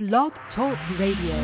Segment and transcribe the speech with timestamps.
[0.00, 1.36] Blog Talk Radio.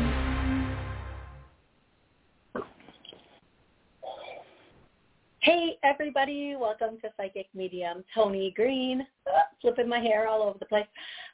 [5.41, 9.05] Hey everybody, welcome to Psychic Medium Toni Greene.
[9.61, 10.87] flipping my hair all over the place.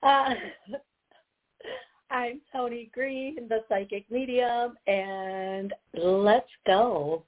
[0.04, 0.34] Uh,
[2.12, 7.24] I'm Toni Greene, the Psychic Medium, and let's go.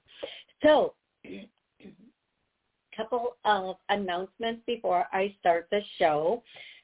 [0.62, 0.92] So,
[2.94, 6.42] couple of announcements before I start the show.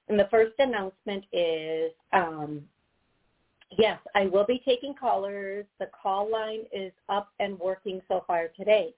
[0.09, 2.63] And the first announcement is, um,
[3.79, 5.67] yes, I will be taking callers.
[5.79, 8.95] The call line is up and working so far today.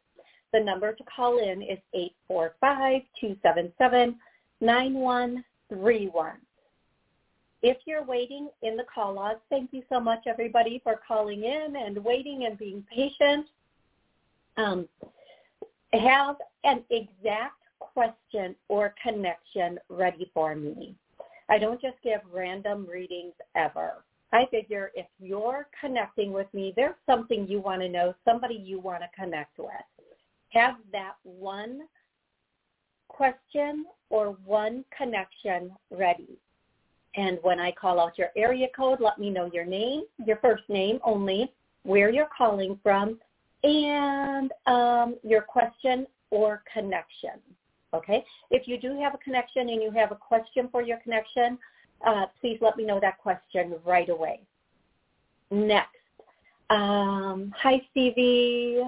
[0.52, 1.78] The number to call in is
[2.30, 4.14] 845-277-9131.
[7.62, 11.76] If you're waiting in the call log, thank you so much everybody for calling in
[11.76, 13.46] and waiting and being patient.
[14.56, 14.86] Um,
[15.92, 20.94] have an exact question or connection ready for me.
[21.48, 24.04] I don't just give random readings ever.
[24.34, 28.80] I figure if you're connecting with me, there's something you want to know, somebody you
[28.80, 29.70] want to connect with
[30.54, 31.82] have that one
[33.08, 36.38] question or one connection ready.
[37.16, 40.64] And when I call out your area code, let me know your name, your first
[40.68, 43.18] name only, where you're calling from,
[43.62, 47.40] and um, your question or connection.
[47.92, 48.24] Okay?
[48.50, 51.58] If you do have a connection and you have a question for your connection,
[52.06, 54.40] uh, please let me know that question right away.
[55.50, 55.90] Next.
[56.70, 58.82] Um, hi, Stevie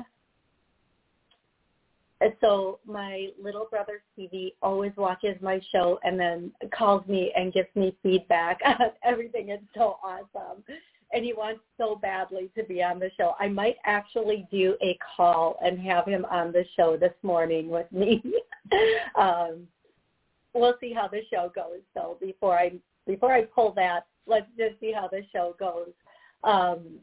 [2.40, 7.68] so my little brother Stevie always watches my show and then calls me and gives
[7.74, 8.60] me feedback.
[9.04, 10.62] Everything is so awesome.
[11.12, 13.34] And he wants so badly to be on the show.
[13.38, 17.90] I might actually do a call and have him on the show this morning with
[17.92, 18.22] me.
[19.18, 19.68] um,
[20.52, 21.80] we'll see how the show goes.
[21.94, 22.72] So before I
[23.06, 25.90] before I pull that, let's just see how the show goes.
[26.44, 26.98] Um,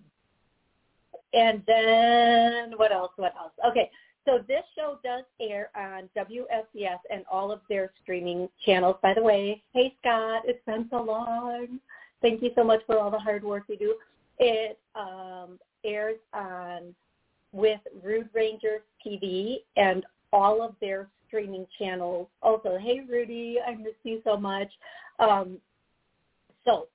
[1.33, 3.11] and then what else?
[3.15, 3.53] What else?
[3.67, 3.89] Okay,
[4.25, 8.95] so this show does air on WSCS and all of their streaming channels.
[9.01, 11.79] By the way, hey Scott, it's been so long.
[12.21, 13.95] Thank you so much for all the hard work you do.
[14.39, 16.95] It um, airs on
[17.51, 22.27] with Rude Rangers TV and all of their streaming channels.
[22.41, 24.71] Also, hey Rudy, I miss you so much.
[25.19, 25.57] Um,
[26.65, 26.87] so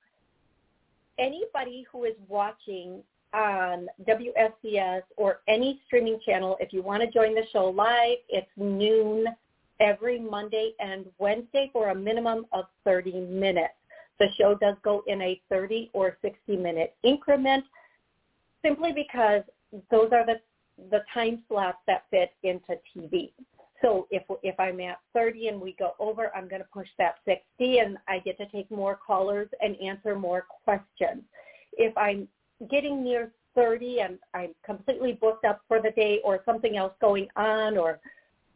[1.18, 3.02] anybody who is watching
[3.34, 6.56] on WSCS or any streaming channel.
[6.60, 9.26] If you want to join the show live, it's noon
[9.80, 13.74] every Monday and Wednesday for a minimum of 30 minutes.
[14.18, 17.64] The show does go in a 30 or 60 minute increment
[18.64, 19.42] simply because
[19.90, 20.40] those are the,
[20.90, 23.30] the time slots that fit into TV.
[23.82, 27.16] So if if I'm at 30 and we go over, I'm going to push that
[27.24, 31.22] 60 and I get to take more callers and answer more questions.
[31.74, 32.26] If I'm
[32.70, 37.28] getting near 30 and I'm completely booked up for the day or something else going
[37.36, 38.00] on or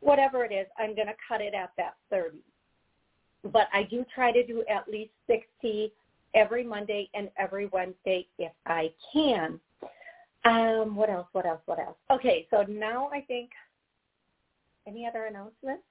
[0.01, 2.39] whatever it is, I'm going to cut it at that 30.
[3.45, 5.93] But I do try to do at least 60
[6.35, 9.61] every Monday and every Wednesday if I can.
[10.45, 11.29] Um, what else?
[11.33, 11.61] What else?
[11.67, 11.97] What else?
[12.11, 13.51] Okay, so now I think
[14.87, 15.85] any other announcements?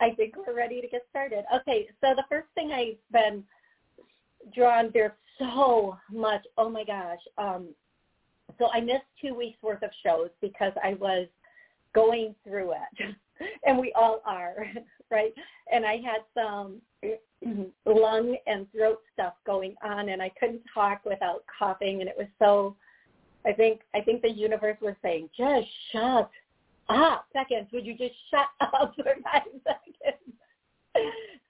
[0.00, 1.44] I think we're ready to get started.
[1.54, 3.42] Okay, so the first thing I've been
[4.54, 6.42] drawn, there's so much.
[6.58, 7.18] Oh my gosh.
[7.38, 7.68] Um,
[8.58, 11.26] so I missed two weeks worth of shows because I was
[11.94, 13.16] going through it,
[13.66, 14.66] and we all are,
[15.10, 15.32] right?
[15.72, 16.80] And I had some
[17.86, 22.28] lung and throat stuff going on, and I couldn't talk without coughing, and it was
[22.38, 22.76] so.
[23.44, 26.30] I think I think the universe was saying, just shut
[26.88, 27.26] up.
[27.32, 30.36] Seconds, would you just shut up for five seconds?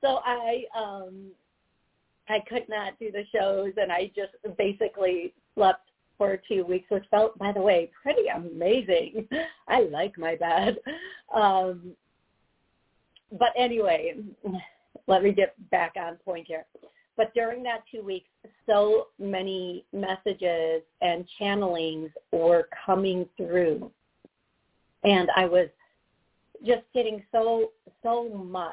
[0.01, 1.31] so I um
[2.29, 7.05] I could not do the shows, and I just basically slept for two weeks, which
[7.11, 9.29] felt, by the way, pretty amazing.
[9.69, 10.79] I like my bed.
[11.35, 11.93] Um,
[13.33, 14.17] but anyway,
[15.07, 16.65] let me get back on point here.
[17.17, 18.29] But during that two weeks,
[18.67, 23.91] so many messages and channelings were coming through.
[25.05, 25.69] And I was
[26.65, 27.71] just getting so,
[28.03, 28.73] so much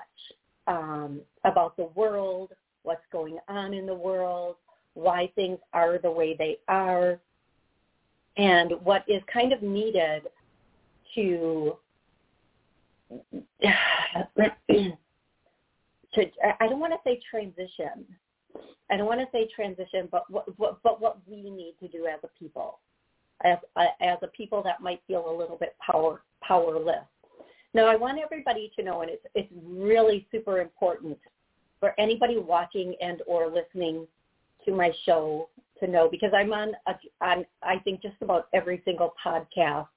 [0.68, 2.52] um, about the world,
[2.84, 4.56] what's going on in the world,
[4.94, 7.20] why things are the way they are,
[8.38, 10.24] and what is kind of needed
[11.16, 11.78] to
[16.14, 16.26] to
[16.60, 18.06] I don't want to say transition.
[18.92, 22.06] I don't want to say transition, but what, what but what we need to do
[22.06, 22.80] as a people,
[23.44, 23.58] as
[24.02, 27.06] as a people that might feel a little bit power powerless.
[27.74, 31.18] Now, I want everybody to know, and it's it's really super important
[31.80, 34.08] for anybody watching and or listening
[34.66, 35.50] to my show
[35.80, 39.88] to know because I'm on, a, on I think just about every single podcast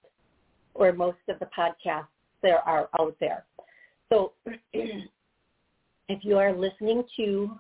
[0.75, 2.06] or most of the podcasts
[2.43, 3.44] there are out there.
[4.08, 4.32] So
[4.72, 7.50] if you are listening to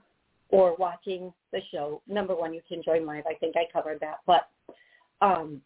[0.48, 3.24] or watching the show, number one, you can join live.
[3.28, 4.20] I think I covered that.
[4.26, 4.48] But
[5.20, 5.60] um,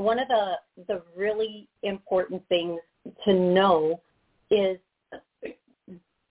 [0.00, 0.54] one of the
[0.88, 2.80] the really important things
[3.24, 4.00] to know
[4.50, 4.78] is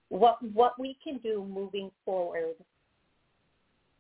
[0.10, 2.56] what what we can do moving forward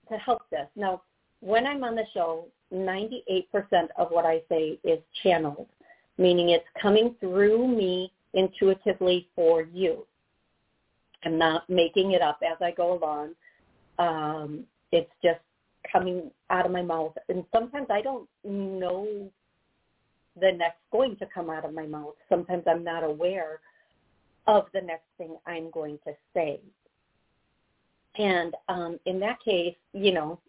[0.09, 0.67] to help this.
[0.75, 1.01] Now,
[1.39, 3.45] when I'm on the show, 98%
[3.97, 5.67] of what I say is channeled,
[6.17, 10.05] meaning it's coming through me intuitively for you.
[11.23, 13.35] I'm not making it up as I go along.
[13.97, 15.39] Um, it's just
[15.91, 17.13] coming out of my mouth.
[17.27, 19.29] And sometimes I don't know
[20.39, 22.15] the next going to come out of my mouth.
[22.27, 23.59] Sometimes I'm not aware
[24.47, 26.59] of the next thing I'm going to say.
[28.17, 30.39] And um, in that case, you know,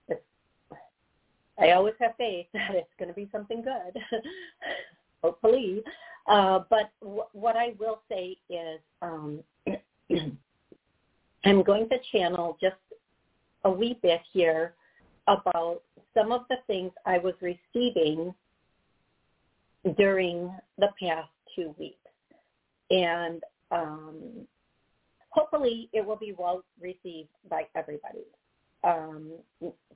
[1.59, 4.03] I always have faith that it's going to be something good,
[5.23, 5.83] hopefully.
[6.27, 9.41] Uh, but w- what I will say is um,
[11.45, 12.77] I'm going to channel just
[13.65, 14.75] a wee bit here
[15.27, 15.83] about
[16.15, 18.35] some of the things I was receiving
[19.97, 21.97] during the past two weeks.
[22.91, 24.47] And um,
[25.31, 28.25] hopefully it will be well received by everybody.
[28.85, 29.33] Um,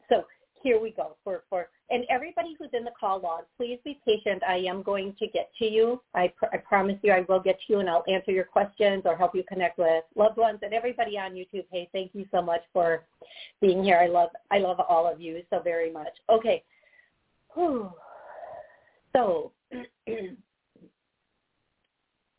[0.09, 0.25] so
[0.63, 4.43] here we go for, for and everybody who's in the call log, please be patient.
[4.49, 6.01] I am going to get to you.
[6.15, 9.03] I, pr- I promise you I will get to you and I'll answer your questions
[9.05, 11.67] or help you connect with loved ones and everybody on YouTube.
[11.71, 13.05] Hey, thank you so much for
[13.61, 13.99] being here.
[13.99, 16.13] I love I love all of you so very much.
[16.31, 16.65] Okay.
[17.55, 17.91] Whew.
[19.17, 19.53] So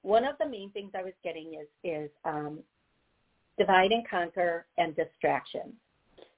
[0.01, 2.59] one of the main things I was getting is is um,
[3.57, 5.73] divide and conquer and distraction.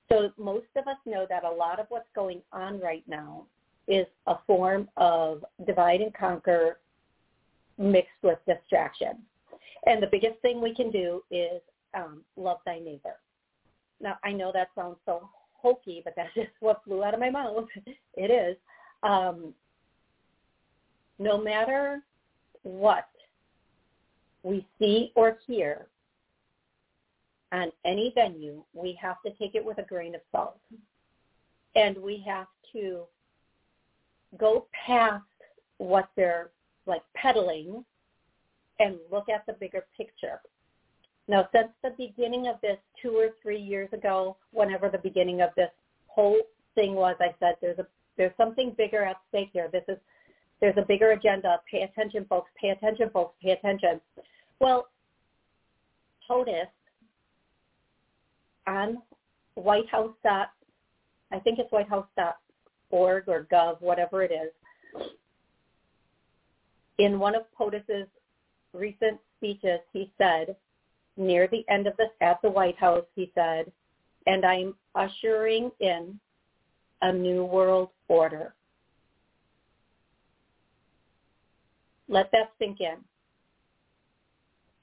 [0.09, 3.45] So most of us know that a lot of what's going on right now
[3.87, 6.79] is a form of divide and conquer
[7.77, 9.19] mixed with distraction.
[9.85, 11.61] And the biggest thing we can do is
[11.93, 13.17] um, love thy neighbor.
[13.99, 17.29] Now, I know that sounds so hokey, but that's just what flew out of my
[17.29, 17.65] mouth.
[18.15, 18.57] it is.
[19.03, 19.53] Um,
[21.19, 22.01] no matter
[22.63, 23.07] what
[24.43, 25.87] we see or hear,
[27.51, 30.59] on any venue, we have to take it with a grain of salt.
[31.75, 33.03] And we have to
[34.37, 35.23] go past
[35.77, 36.49] what they're
[36.85, 37.85] like peddling
[38.79, 40.41] and look at the bigger picture.
[41.27, 45.49] Now, since the beginning of this two or three years ago, whenever the beginning of
[45.55, 45.71] this
[46.07, 46.39] whole
[46.75, 47.87] thing was, I said there's a
[48.17, 49.69] there's something bigger at stake here.
[49.71, 49.97] This is
[50.59, 51.59] there's a bigger agenda.
[51.69, 52.49] Pay attention, folks.
[52.59, 53.35] Pay attention, folks.
[53.41, 54.01] Pay attention.
[54.59, 54.87] Well,
[56.27, 56.67] POTUS
[58.65, 58.97] on
[59.55, 60.49] White House dot,
[61.31, 62.37] I think it's White House dot
[62.89, 65.07] org or gov, whatever it is.
[66.97, 68.07] In one of POTUS's
[68.73, 70.55] recent speeches, he said,
[71.15, 73.71] near the end of this at the White House, he said,
[74.25, 76.19] and I'm ushering in
[77.01, 78.53] a new world order.
[82.09, 82.97] Let that sink in.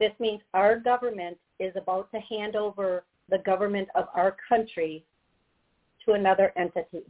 [0.00, 5.04] This means our government is about to hand over the government of our country
[6.04, 7.04] to another entity.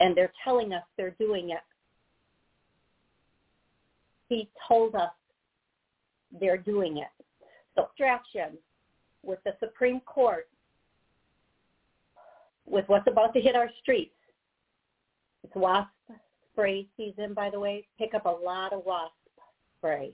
[0.00, 1.58] And they're telling us they're doing it.
[4.28, 5.10] He told us
[6.38, 7.08] they're doing it.
[7.74, 8.58] So distraction
[9.22, 10.48] with the Supreme Court,
[12.66, 14.14] with what's about to hit our streets.
[15.42, 15.88] It's wasp
[16.58, 17.86] spray season, by the way.
[17.98, 19.14] Pick up a lot of wasp
[19.78, 20.12] spray.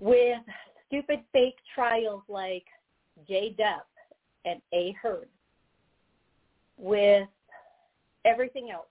[0.00, 0.38] With
[0.86, 2.64] stupid fake trials like
[3.28, 3.54] J.
[3.58, 3.82] Depp
[4.46, 4.96] and A.
[5.02, 5.28] Heard
[6.78, 7.28] with
[8.24, 8.86] everything else.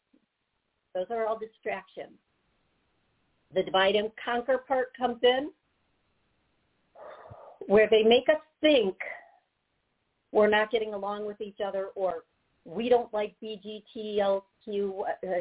[0.93, 2.13] Those are all distractions.
[3.55, 5.49] The divide and conquer part comes in
[7.65, 8.95] where they make us think
[10.31, 12.23] we're not getting along with each other or
[12.65, 14.41] we don't like BGTLQ.
[14.69, 15.31] Uh,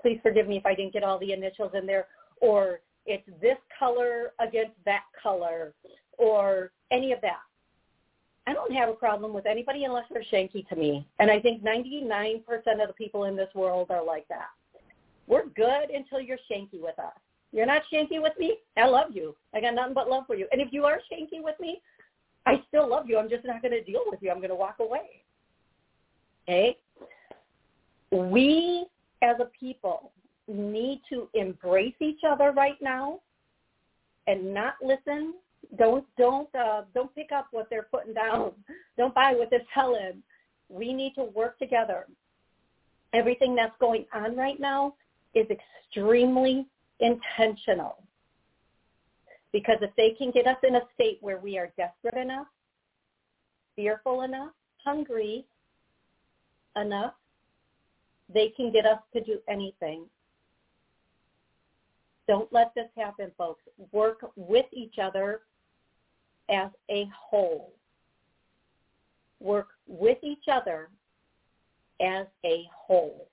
[0.00, 2.06] please forgive me if I didn't get all the initials in there.
[2.40, 5.74] Or it's this color against that color
[6.18, 7.40] or any of that.
[8.46, 11.06] I don't have a problem with anybody unless they're shanky to me.
[11.18, 12.42] And I think 99%
[12.80, 14.48] of the people in this world are like that.
[15.26, 17.14] We're good until you're shanky with us.
[17.52, 18.58] You're not shanky with me?
[18.76, 19.34] I love you.
[19.54, 20.46] I got nothing but love for you.
[20.52, 21.80] And if you are shanky with me,
[22.44, 23.18] I still love you.
[23.18, 24.30] I'm just not going to deal with you.
[24.30, 25.24] I'm going to walk away.
[26.48, 26.78] Okay?
[28.10, 28.86] We
[29.22, 30.12] as a people
[30.48, 33.20] need to embrace each other right now
[34.26, 35.34] and not listen
[35.76, 38.52] Don't don't uh, don't pick up what they're putting down.
[38.96, 40.22] Don't buy what they're selling.
[40.68, 42.06] We need to work together.
[43.12, 44.94] Everything that's going on right now
[45.34, 46.66] is extremely
[47.00, 48.02] intentional.
[49.52, 52.46] Because if they can get us in a state where we are desperate enough,
[53.74, 54.52] fearful enough,
[54.84, 55.44] hungry
[56.76, 57.14] enough,
[58.32, 60.04] they can get us to do anything.
[62.26, 63.62] Don't let this happen, folks.
[63.92, 65.42] Work with each other
[66.48, 67.72] as a whole.
[69.40, 70.88] Work with each other
[72.00, 73.28] as a whole.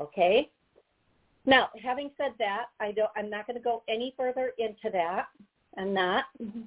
[0.00, 0.50] Okay?
[1.46, 5.26] Now, having said that, I don't I'm not going to go any further into that.
[5.76, 6.24] I'm not.
[6.42, 6.62] Mm-hmm.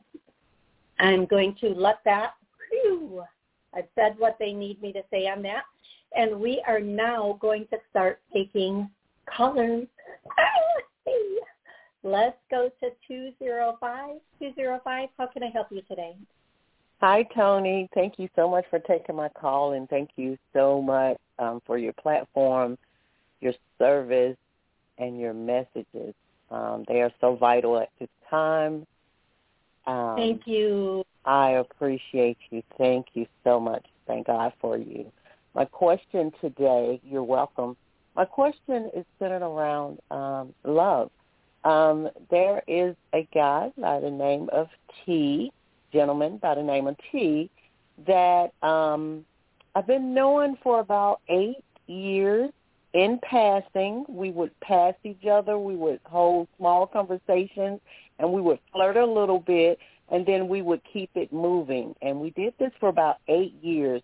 [1.00, 2.36] I'm going to let that
[2.70, 3.24] whew,
[3.76, 5.64] I've said what they need me to say on that.
[6.16, 8.90] And we are now going to start taking
[9.26, 9.88] callers.
[12.04, 14.16] Let's go to 205.
[14.40, 16.16] 205, how can I help you today?
[17.02, 17.90] Hi, Toni.
[17.94, 21.78] Thank you so much for taking my call, and thank you so much um, for
[21.78, 22.78] your platform,
[23.42, 24.38] your service,
[24.98, 26.14] and your messages.
[26.50, 28.86] Um, they are so vital at this time.
[29.88, 31.04] Um, thank you.
[31.26, 32.62] I appreciate you.
[32.78, 33.86] Thank you so much.
[34.08, 35.12] Thank God for you.
[35.54, 37.76] My question today, you're welcome.
[38.16, 41.10] My question is centered around um, love.
[41.64, 44.68] Um, there is a guy by the name of
[45.06, 45.52] T,
[45.92, 47.50] gentleman by the name of T,
[48.06, 49.26] that um,
[49.74, 52.52] I've been knowing for about eight years.
[52.94, 55.60] In passing, we would pass each other.
[55.60, 57.82] We would hold small conversations,
[58.20, 61.96] and we would flirt a little bit, and then we would keep it moving.
[62.02, 64.02] And we did this for about eight years.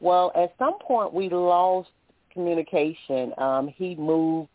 [0.00, 1.90] Well, at some point, we lost
[2.32, 3.32] communication.
[3.38, 4.48] Um, he moved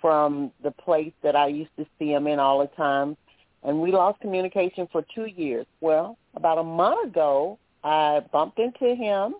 [0.00, 3.16] from the place that I used to see him in all the time.
[3.62, 5.66] And we lost communication for two years.
[5.80, 9.34] Well, about a month ago, I bumped into him,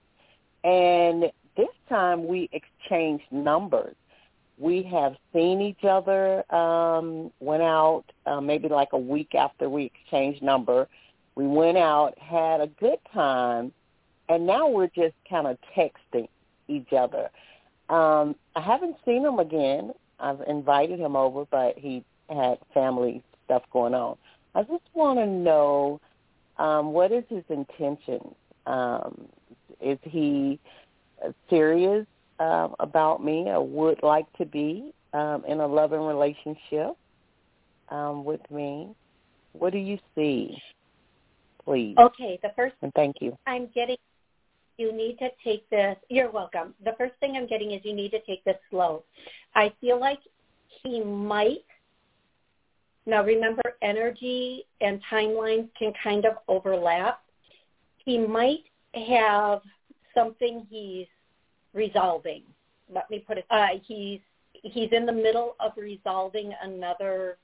[0.65, 3.95] and this time we exchanged numbers.
[4.59, 9.85] We have seen each other, um, went out uh, maybe like a week after we
[9.85, 10.89] exchanged number.
[11.35, 13.73] We went out, had a good time,
[14.29, 16.29] and now we're just kind of texting
[16.69, 17.31] each other.
[17.89, 19.93] Um, I haven't seen him again.
[20.21, 24.17] I've invited him over, but he had family stuff going on.
[24.55, 26.01] I just want to know
[26.59, 28.35] um, what is his intention.
[28.67, 29.29] Um,
[29.81, 30.61] is he
[31.51, 32.07] serious
[32.39, 36.97] um, about me or would like to be um, in a loving relationship
[37.89, 38.95] um, with me?
[39.53, 40.57] What do you see,
[41.65, 41.97] please?
[41.99, 43.37] Okay, the first and thank you.
[43.47, 43.97] I'm getting
[44.79, 45.97] you need to take this.
[46.09, 46.75] You're welcome.
[46.85, 49.05] The first thing I'm getting is you need to take this slow.
[49.55, 50.19] I feel like
[50.83, 51.65] he might.
[53.07, 57.21] Now remember, energy and timelines can kind of overlap.
[58.05, 58.65] He might
[58.95, 59.61] have
[60.15, 61.07] something he's
[61.75, 62.43] resolving.
[62.93, 63.47] Let me put it.
[63.51, 64.21] Uh, he's
[64.53, 67.39] he's in the middle of resolving another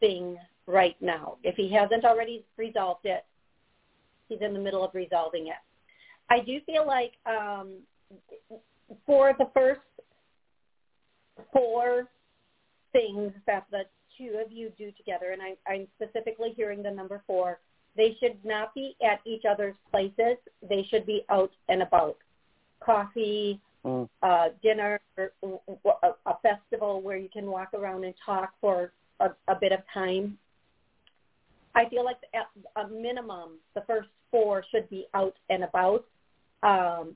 [0.00, 0.36] thing
[0.70, 1.36] right now.
[1.42, 3.24] If he hasn't already resolved it,
[4.28, 5.60] he's in the middle of resolving it.
[6.30, 7.78] I do feel like um,
[9.04, 9.80] for the first
[11.52, 12.08] four
[12.92, 13.82] things that the
[14.16, 17.58] two of you do together, and I, I'm specifically hearing the number four,
[17.96, 20.36] they should not be at each other's places.
[20.68, 22.16] They should be out and about.
[22.80, 24.08] Coffee, mm.
[24.22, 25.28] uh, dinner, a,
[26.26, 30.38] a festival where you can walk around and talk for a, a bit of time.
[31.74, 32.18] I feel like
[32.76, 36.04] a minimum, the first four should be out and about.
[36.62, 37.14] Um,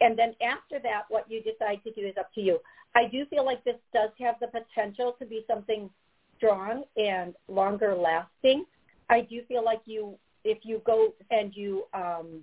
[0.00, 2.58] and then after that, what you decide to do is up to you.
[2.94, 5.90] I do feel like this does have the potential to be something
[6.36, 8.64] strong and longer lasting.
[9.08, 12.42] I do feel like you, if you go and you um,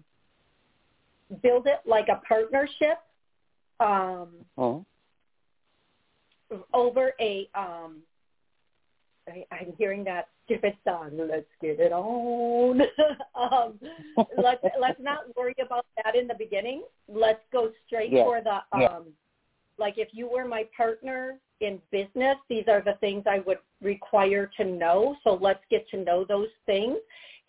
[1.41, 2.99] build it like a partnership
[3.79, 4.85] um, oh.
[6.73, 7.97] over a, um,
[9.31, 11.11] I, I'm hearing that stupid song.
[11.13, 12.81] Let's get it on.
[13.35, 13.79] um,
[14.37, 16.83] let's let's not worry about that in the beginning.
[17.07, 18.23] Let's go straight yeah.
[18.23, 18.99] for the um, yeah.
[19.77, 24.49] like if you were my partner in business, these are the things I would require
[24.57, 25.15] to know.
[25.23, 26.97] So let's get to know those things,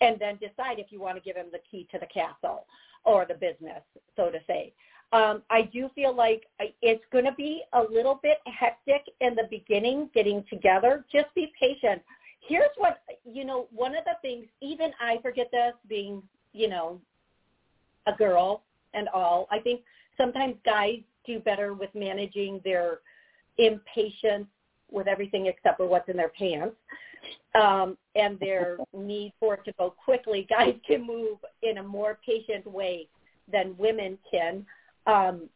[0.01, 2.67] and then decide if you want to give him the key to the castle
[3.05, 3.83] or the business,
[4.17, 4.73] so to say.
[5.13, 6.45] Um, I do feel like
[6.81, 11.05] it's going to be a little bit hectic in the beginning getting together.
[11.13, 12.03] Just be patient
[12.49, 16.21] here's what you know one of the things even i forget this being
[16.53, 17.01] you know
[18.07, 18.63] a girl
[18.95, 19.81] and all i think
[20.17, 22.99] sometimes guys do better with managing their
[23.59, 24.47] impatience
[24.91, 26.77] with everything except for what's in their pants
[27.55, 30.47] um, and their need for it to go quickly.
[30.51, 33.07] Guys can move in a more patient way
[33.51, 34.67] than women can.
[35.07, 35.49] Um,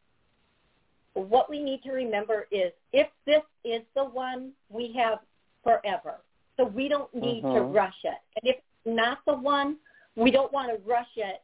[1.15, 5.19] what we need to remember is if this is the one, we have
[5.63, 6.17] forever.
[6.57, 7.55] So we don't need mm-hmm.
[7.55, 8.19] to rush it.
[8.37, 9.77] And if not the one,
[10.15, 11.43] we don't want to rush it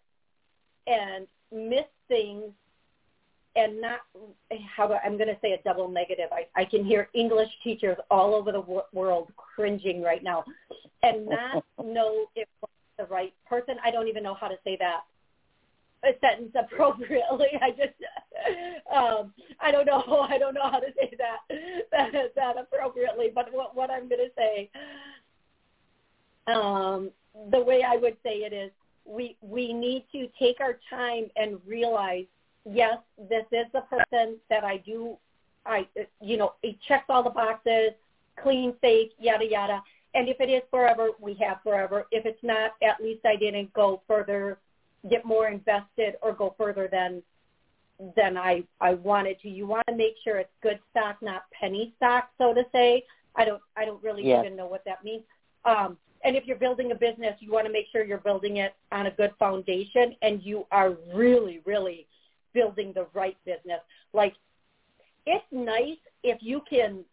[0.87, 2.45] and miss things
[3.55, 4.01] and not
[4.75, 6.31] how I'm going to say a double negative.
[6.33, 10.45] I, I can hear English teachers all over the w- world cringing right now,
[11.03, 12.49] and not know if
[12.99, 13.77] the right person.
[13.85, 15.03] I don't even know how to say that
[16.05, 17.49] a sentence appropriately.
[17.63, 17.95] I just
[18.95, 20.27] um, I don't know.
[20.31, 21.39] I don't know how to say that
[21.93, 23.31] that, that appropriately.
[23.35, 24.71] But what, what I'm going to say,
[26.47, 27.11] um,
[27.51, 28.71] the way I would say it is,
[29.05, 32.27] we we need to take our time and realize
[32.65, 35.17] yes, this is the person that I do,
[35.67, 35.87] I,
[36.21, 37.93] you know, it checks all the boxes,
[38.41, 39.83] clean, safe, yada, yada.
[40.15, 42.07] And if it is forever, we have forever.
[42.11, 44.59] If it's not, at least I didn't go further,
[45.11, 47.23] get more invested or go further than
[48.17, 49.49] than I, I wanted to.
[49.49, 53.05] You want to make sure it's good stock, not penny stock, so to say.
[53.37, 54.45] I don't I don't really yes.
[54.45, 55.23] even know what that means.
[55.65, 58.75] Um, and if you're building a business, you want to make sure you're building it
[58.93, 62.07] on a good foundation and you are really, really
[62.53, 63.81] building the right business.
[64.13, 64.35] Like
[65.27, 67.05] it's nice if you can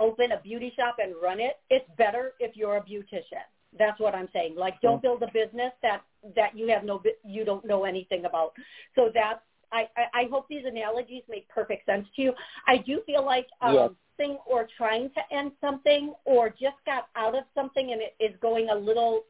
[0.00, 1.58] open a beauty shop and run it.
[1.68, 3.44] It's better if you're a beautician.
[3.78, 4.56] That's what I'm saying.
[4.56, 6.02] Like don't build a business that
[6.36, 8.52] that you have no you don't know anything about.
[8.94, 9.40] So that's
[9.72, 12.32] I, I, I hope these analogies make perfect sense to you.
[12.66, 13.90] I do feel like um, yes.
[14.16, 18.34] thing or trying to end something or just got out of something and it is
[18.40, 19.24] going a little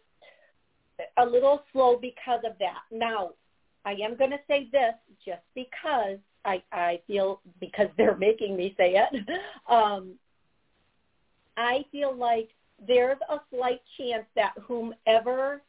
[1.18, 2.80] a little slow because of that.
[2.90, 3.30] Now,
[3.84, 4.94] I am going to say this
[5.24, 9.26] just because I, I feel because they're making me say it.
[9.70, 10.14] Um,
[11.56, 12.48] I feel like
[12.86, 15.62] there's a slight chance that whomever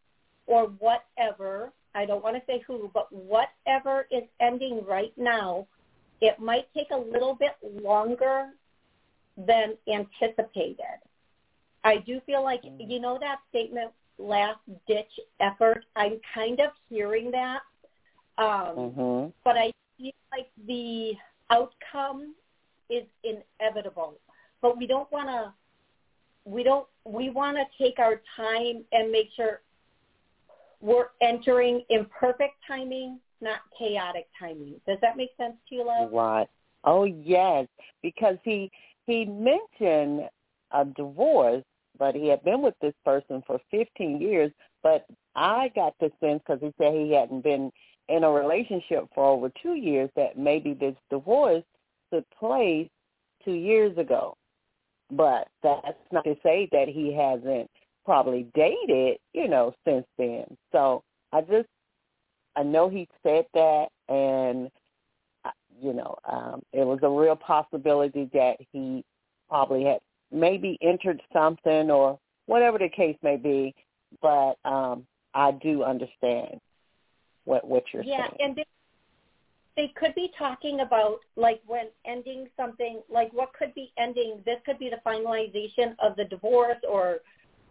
[0.48, 5.68] or whatever, I don't want to say who, but whatever is ending right now,
[6.22, 8.50] it might take a little bit longer
[9.38, 11.00] than anticipated.
[11.84, 12.90] I do feel like, mm.
[12.90, 15.84] you know that statement, last ditch effort?
[15.96, 17.62] I'm kind of hearing that
[18.38, 19.30] um, mm-hmm.
[19.44, 21.14] But I feel like the
[21.50, 22.36] outcome
[22.90, 24.16] is inevitable.
[24.62, 25.54] But we don't want to.
[26.46, 26.88] We don't.
[27.06, 29.62] We want to take our time and make sure
[30.82, 34.76] we're entering in perfect timing, not chaotic timing.
[34.88, 36.12] Does that make sense to you, love?
[36.12, 36.48] Right.
[36.84, 37.68] Oh yes,
[38.02, 38.72] because he
[39.06, 40.30] he mentioned
[40.72, 41.64] a divorce,
[41.98, 44.52] but he had been with this person for 15 years.
[44.82, 47.72] But I got the sense because he said he hadn't been
[48.10, 51.64] in a relationship for over two years that maybe this divorce
[52.12, 52.90] took place
[53.46, 54.36] two years ago.
[55.12, 57.70] But that's not to say that he hasn't
[58.06, 60.46] probably dated, you know, since then.
[60.72, 61.68] So I just,
[62.56, 64.70] I know he said that and,
[65.46, 69.04] uh, you know, um, it was a real possibility that he
[69.50, 70.00] probably had
[70.32, 73.76] maybe entered something or whatever the case may be.
[74.22, 76.60] But um, I do understand
[77.46, 78.32] what what you're yeah, saying.
[78.40, 78.66] Yeah, and they,
[79.76, 84.42] they could be talking about like when ending something, like what could be ending.
[84.46, 87.20] This could be the finalization of the divorce or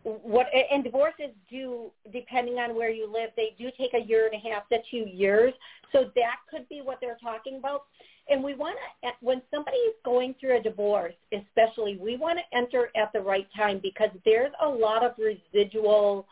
[0.02, 4.34] what and divorces do depending on where you live they do take a year and
[4.34, 5.52] a half to two years
[5.92, 7.82] so that could be what they're talking about
[8.28, 12.56] and we want to when somebody is going through a divorce especially we want to
[12.56, 16.26] enter at the right time because there's a lot of residual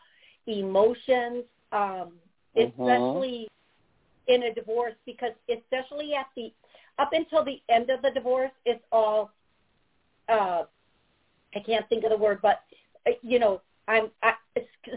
[0.47, 2.13] emotions um
[2.57, 2.81] Mm-hmm.
[2.81, 3.47] especially.
[4.29, 6.53] In a divorce, because especially at the
[6.97, 9.31] up until the end of the divorce, it's all
[10.29, 10.63] uh,
[11.55, 12.61] I can't think of the word, but
[13.07, 14.33] uh, you know, I'm I,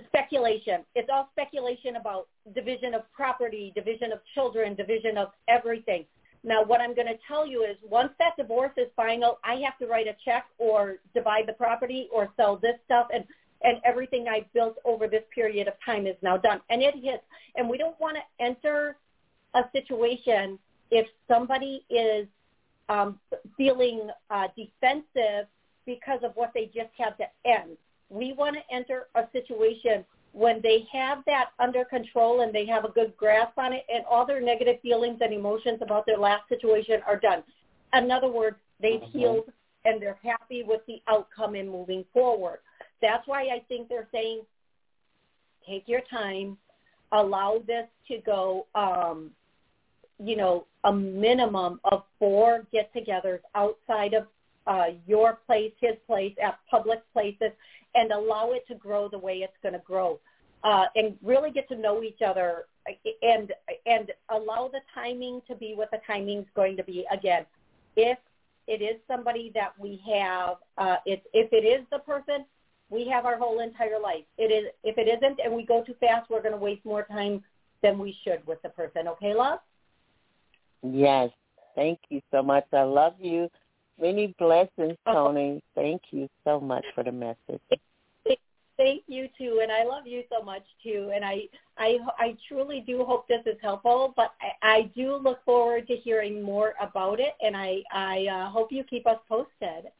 [0.06, 0.84] speculation.
[0.94, 6.04] It's all speculation about division of property, division of children, division of everything.
[6.44, 9.78] Now, what I'm going to tell you is once that divorce is final, I have
[9.78, 13.06] to write a check or divide the property or sell this stuff.
[13.14, 13.24] And
[13.64, 16.60] and everything I built over this period of time is now done.
[16.68, 17.22] And it hits.
[17.56, 18.96] And we don't want to enter
[19.54, 20.58] a situation
[20.90, 22.26] if somebody is
[22.88, 23.18] um,
[23.56, 25.46] feeling uh, defensive
[25.86, 27.76] because of what they just had to end.
[28.08, 32.84] We want to enter a situation when they have that under control and they have
[32.84, 36.48] a good grasp on it and all their negative feelings and emotions about their last
[36.48, 37.42] situation are done.
[37.94, 39.18] In other words, they've mm-hmm.
[39.18, 39.52] healed
[39.84, 42.58] and they're happy with the outcome and moving forward.
[43.00, 44.42] That's why I think they're saying
[45.68, 46.56] take your time,
[47.12, 49.30] allow this to go, um,
[50.24, 54.26] you know, a minimum of four get-togethers outside of
[54.66, 57.50] uh, your place, his place, at public places,
[57.94, 60.20] and allow it to grow the way it's going to grow,
[60.64, 62.66] uh, and really get to know each other,
[63.22, 63.52] and
[63.86, 67.04] and allow the timing to be what the timing's going to be.
[67.12, 67.44] Again,
[67.96, 68.18] if
[68.66, 72.44] it is somebody that we have, uh, if if it is the person,
[72.88, 74.24] we have our whole entire life.
[74.38, 77.02] It is if it isn't, and we go too fast, we're going to waste more
[77.02, 77.42] time
[77.82, 79.08] than we should with the person.
[79.08, 79.58] Okay, love.
[80.82, 81.30] Yes.
[81.74, 82.64] Thank you so much.
[82.72, 83.48] I love you.
[84.00, 85.12] Many blessings, Oh.
[85.12, 85.62] Toni.
[85.74, 87.60] Thank you so much for the message.
[88.78, 91.12] Thank you too, and I love you so much too.
[91.14, 91.42] And I,
[91.78, 94.12] I, I truly do hope this is helpful.
[94.16, 98.50] But I, I do look forward to hearing more about it, and I, I uh,
[98.50, 99.92] hope you keep us posted.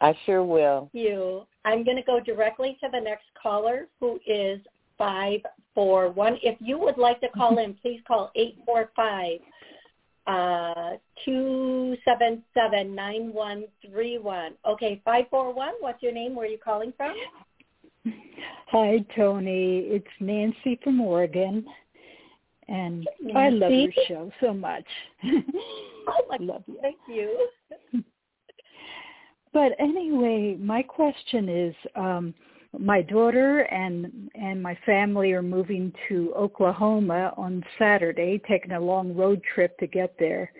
[0.00, 0.88] I sure will.
[0.92, 1.42] Thank you.
[1.64, 4.60] I'm going to go directly to the next caller, who is
[4.96, 5.40] five
[5.78, 6.36] four one.
[6.42, 9.38] If you would like to call in, please call eight four five
[10.26, 14.54] uh two seven seven nine one three one.
[14.66, 15.74] Okay, five four one.
[15.78, 16.34] What's your name?
[16.34, 17.14] Where are you calling from?
[18.72, 19.84] Hi, Toni.
[19.86, 21.64] It's Nancy from Oregon,
[22.66, 24.84] and I love your show so much.
[26.10, 26.78] Oh my love you.
[26.80, 27.48] Thank you.
[29.52, 32.34] But anyway, my question is, um,
[32.78, 39.14] my daughter and and my family are moving to Oklahoma on Saturday, taking a long
[39.14, 40.52] road trip to get there.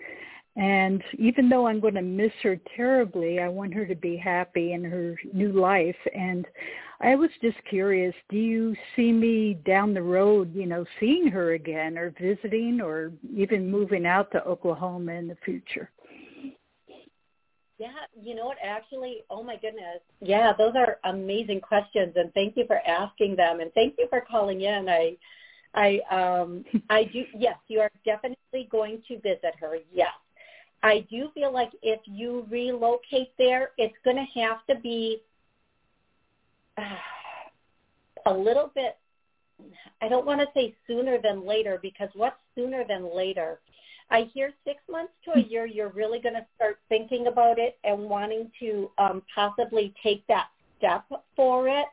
[0.55, 4.73] And even though I'm going to miss her terribly, I want her to be happy
[4.73, 5.95] in her new life.
[6.13, 6.45] And
[6.99, 11.53] I was just curious, do you see me down the road, you know, seeing her
[11.53, 15.89] again or visiting or even moving out to Oklahoma in the future?
[17.79, 18.57] Yeah, you know what?
[18.61, 20.01] Actually, oh my goodness.
[20.19, 24.19] Yeah, those are amazing questions, and thank you for asking them, and thank you for
[24.29, 24.89] calling in.
[24.89, 25.15] I,
[25.73, 27.23] I, um, I do.
[27.33, 29.77] Yes, you are definitely going to visit her.
[29.93, 30.09] Yes,
[30.83, 35.21] I do feel like if you relocate there, it's going to have to be
[36.77, 36.83] uh,
[38.25, 38.97] a little bit.
[40.01, 43.59] I don't want to say sooner than later because what's sooner than later?
[44.11, 47.77] I hear six months to a year, you're really going to start thinking about it
[47.83, 51.85] and wanting to um, possibly take that step for it.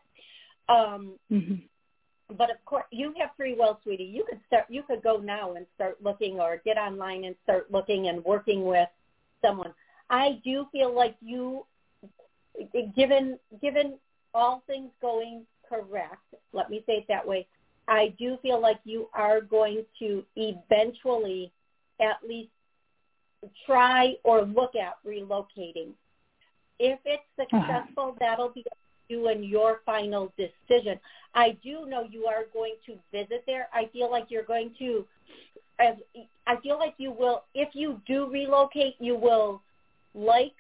[0.69, 1.55] Um, hmm
[2.37, 4.05] but of course, you have free will, sweetie.
[4.05, 4.65] You could start.
[4.69, 8.65] You could go now and start looking, or get online and start looking and working
[8.65, 8.89] with
[9.41, 9.73] someone.
[10.11, 11.65] I do feel like you,
[12.97, 13.95] given given
[14.35, 17.47] all things going correct, let me say it that way.
[17.89, 21.53] I do feel like you are going to eventually
[22.01, 22.51] at least
[23.65, 25.91] try or look at relocating.
[26.79, 28.17] If it's successful, uh-huh.
[28.19, 28.65] that'll be
[29.09, 30.99] you and your final decision.
[31.35, 33.69] I do know you are going to visit there.
[33.73, 35.07] I feel like you're going to,
[35.79, 35.95] as
[36.47, 39.63] I feel like you will, if you do relocate, you will
[40.15, 40.55] like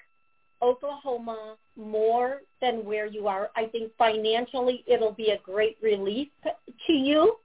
[0.62, 3.51] Oklahoma more than where you are.
[3.57, 6.29] I think financially it'll be a great relief
[6.87, 7.37] to you.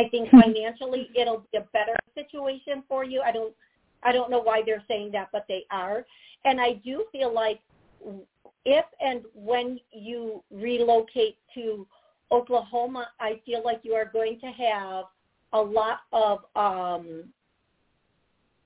[0.00, 3.20] I think financially it'll be a better situation for you.
[3.20, 3.54] I don't
[4.02, 6.06] I don't know why they're saying that, but they are.
[6.44, 7.60] And I do feel like
[8.64, 11.86] if and when you relocate to
[12.32, 15.04] Oklahoma, I feel like you are going to have
[15.52, 17.24] a lot of um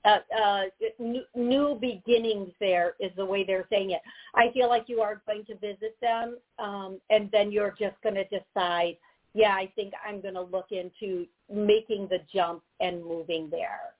[0.05, 0.61] uh, uh,
[0.99, 4.01] new, new beginnings there is the way they're saying it.
[4.35, 8.13] I feel like you are going to visit them, um, and then you're just going
[8.13, 8.97] to decide,
[9.35, 13.91] yeah, I think I'm going to look into making the jump and moving there.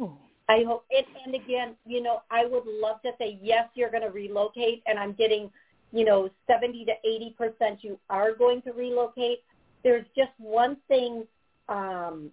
[0.00, 0.16] Oh.
[0.48, 4.02] I hope, and, and again, you know, I would love to say, yes, you're going
[4.02, 5.50] to relocate, and I'm getting,
[5.92, 9.44] you know, 70 to 80 percent you are going to relocate.
[9.84, 11.24] There's just one thing,
[11.68, 12.30] um,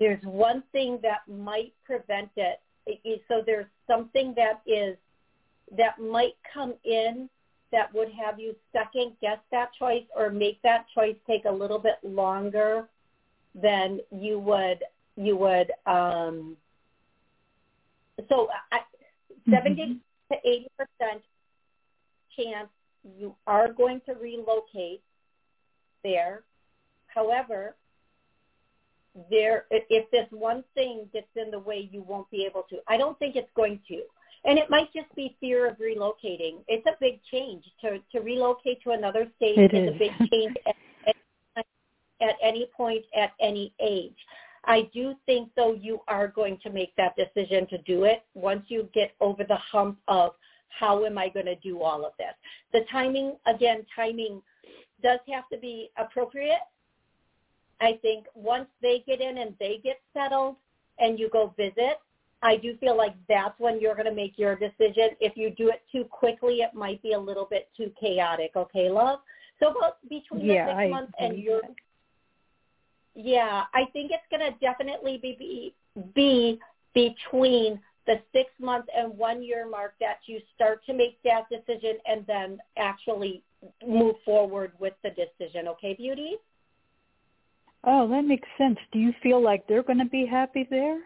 [0.00, 2.60] there's one thing that might prevent it-
[3.28, 4.96] So there's something that is,
[5.76, 7.28] that might come in
[7.76, 11.78] that would have you second guess that choice or make that choice take a little
[11.78, 12.88] bit longer
[13.54, 14.82] than you would
[15.16, 16.56] you would um
[18.30, 18.80] so I,
[19.50, 20.00] 70 Mhm.
[20.32, 21.22] to 80 percent
[22.34, 22.70] chance
[23.18, 25.02] you are going to relocate
[26.02, 26.42] there.
[27.08, 27.76] However
[29.30, 32.76] there if this one thing gets in the way you won't be able to.
[32.88, 34.02] I don't think it's going to
[34.46, 38.82] and it might just be fear of relocating it's a big change to to relocate
[38.82, 39.94] to another state It is is.
[39.94, 41.16] a big change at,
[41.56, 41.66] at,
[42.20, 44.16] at any point at any age
[44.66, 48.64] I do think though you are going to make that decision to do it once
[48.68, 50.32] you get over the hump of
[50.68, 52.34] how am I going to do all of this.
[52.72, 54.42] The timing, again, timing
[55.02, 56.60] does have to be appropriate.
[57.80, 60.56] I think once they get in and they get settled
[60.98, 61.98] and you go visit,
[62.42, 65.10] I do feel like that's when you're going to make your decision.
[65.20, 68.52] If you do it too quickly, it might be a little bit too chaotic.
[68.54, 69.20] Okay, love.
[69.58, 71.62] So about between yeah, the six I months and your
[73.14, 75.74] yeah, I think it's going to definitely be, be
[76.14, 76.60] be
[76.94, 81.96] between the six month and one year mark that you start to make that decision
[82.06, 83.42] and then actually
[83.86, 85.66] move forward with the decision.
[85.68, 86.36] Okay, beauty.
[87.84, 88.78] Oh, that makes sense.
[88.92, 91.00] Do you feel like they're going to be happy there?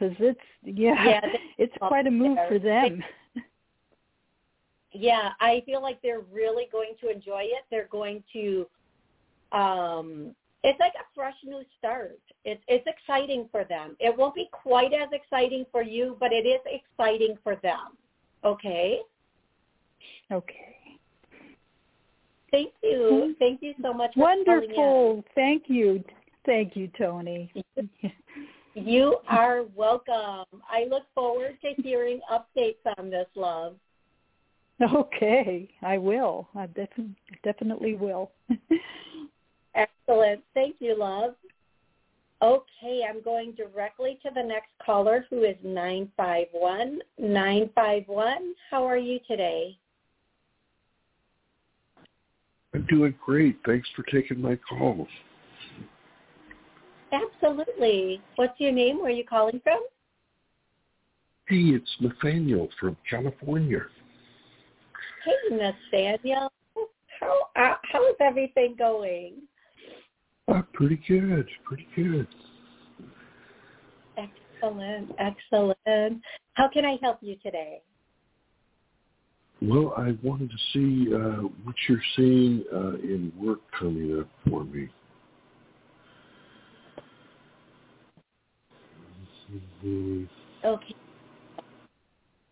[0.00, 1.20] Because it's yeah, yeah
[1.58, 2.48] it's quite a move there.
[2.48, 3.02] for them.
[4.92, 7.64] Yeah, I feel like they're really going to enjoy it.
[7.70, 8.66] They're going to
[9.52, 10.34] um
[10.64, 12.18] it's like a fresh new start.
[12.44, 13.96] It's it's exciting for them.
[14.00, 17.96] It won't be quite as exciting for you, but it is exciting for them.
[18.44, 18.98] Okay?
[20.32, 20.98] Okay.
[22.50, 23.36] Thank you.
[23.38, 24.10] Thank you so much.
[24.16, 25.22] Wonderful.
[25.36, 26.02] Thank you.
[26.44, 27.52] Thank you, Toni.
[28.74, 30.62] You are welcome.
[30.70, 33.76] I look forward to hearing updates on this, love.
[34.94, 36.48] Okay, I will.
[36.54, 36.88] I def-
[37.44, 38.30] definitely will.
[39.74, 40.40] Excellent.
[40.54, 41.34] Thank you, love.
[42.40, 47.00] Okay, I'm going directly to the next caller who is 951.
[47.18, 49.76] 951, how are you today?
[52.74, 53.58] I'm doing great.
[53.66, 55.06] Thanks for taking my call.
[57.12, 58.20] Absolutely.
[58.36, 58.98] What's your name?
[58.98, 59.80] Where are you calling from?
[61.48, 63.80] Hey, it's Nathaniel from California.
[65.24, 66.52] Hey, Nathaniel.
[67.20, 69.34] How uh, how is everything going?
[70.48, 71.48] Uh, pretty good.
[71.64, 72.26] Pretty good.
[74.16, 75.10] Excellent.
[75.18, 76.22] Excellent.
[76.54, 77.82] How can I help you today?
[79.62, 84.64] Well, I wanted to see uh, what you're seeing uh, in work coming up for
[84.64, 84.88] me.
[90.64, 90.94] Okay.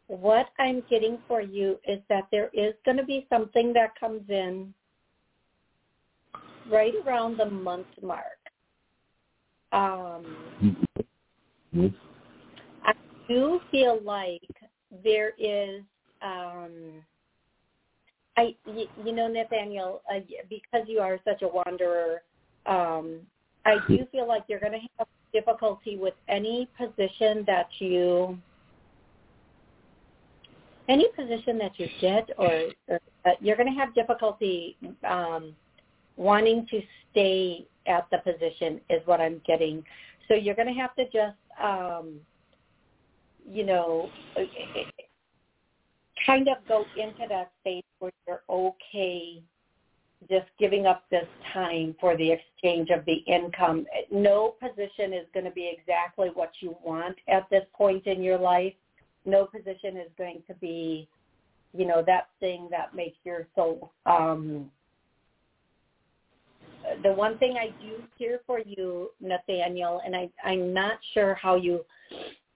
[0.08, 4.22] What I'm getting for you is that there is going to be something that comes
[4.28, 4.72] in
[6.70, 8.24] right around the month mark.
[9.72, 10.36] Um,
[11.74, 11.86] mm-hmm.
[12.84, 12.92] I
[13.28, 14.40] do feel like
[15.04, 15.82] there is,
[16.22, 17.04] um,
[18.38, 22.22] I, you, you know, Nathaniel, uh, because you are such a wanderer,
[22.64, 23.20] um,
[23.66, 28.38] I do feel like you're going to have difficulty with any position that you
[30.88, 35.54] any position that you get or, or uh, you're going to have difficulty um,
[36.16, 39.84] wanting to stay at the position is what I'm getting.
[40.28, 42.14] So you're going to have to just, um,
[43.50, 44.08] you know,
[46.26, 49.42] kind of go into that space where you're okay
[50.28, 53.86] just giving up this time for the exchange of the income.
[54.10, 58.38] No position is going to be exactly what you want at this point in your
[58.38, 58.74] life.
[59.24, 61.08] No position is going to be,
[61.72, 63.92] you know, that thing that makes your soul.
[64.06, 64.70] Um,
[67.02, 71.56] the one thing I do hear for you, Nathaniel, and I, I'm not sure how
[71.56, 71.84] you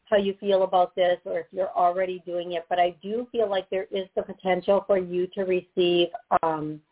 [0.07, 3.49] how you feel about this or if you're already doing it, but I do feel
[3.49, 6.09] like there is the potential for you to receive
[6.43, 6.83] um,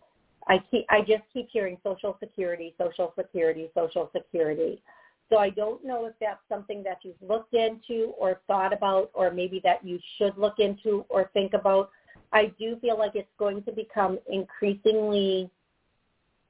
[0.50, 4.82] I keep I just keep hearing social security, social security, social security.
[5.30, 9.30] So I don't know if that's something that you've looked into or thought about or
[9.30, 11.90] maybe that you should look into or think about.
[12.32, 15.48] I do feel like it's going to become increasingly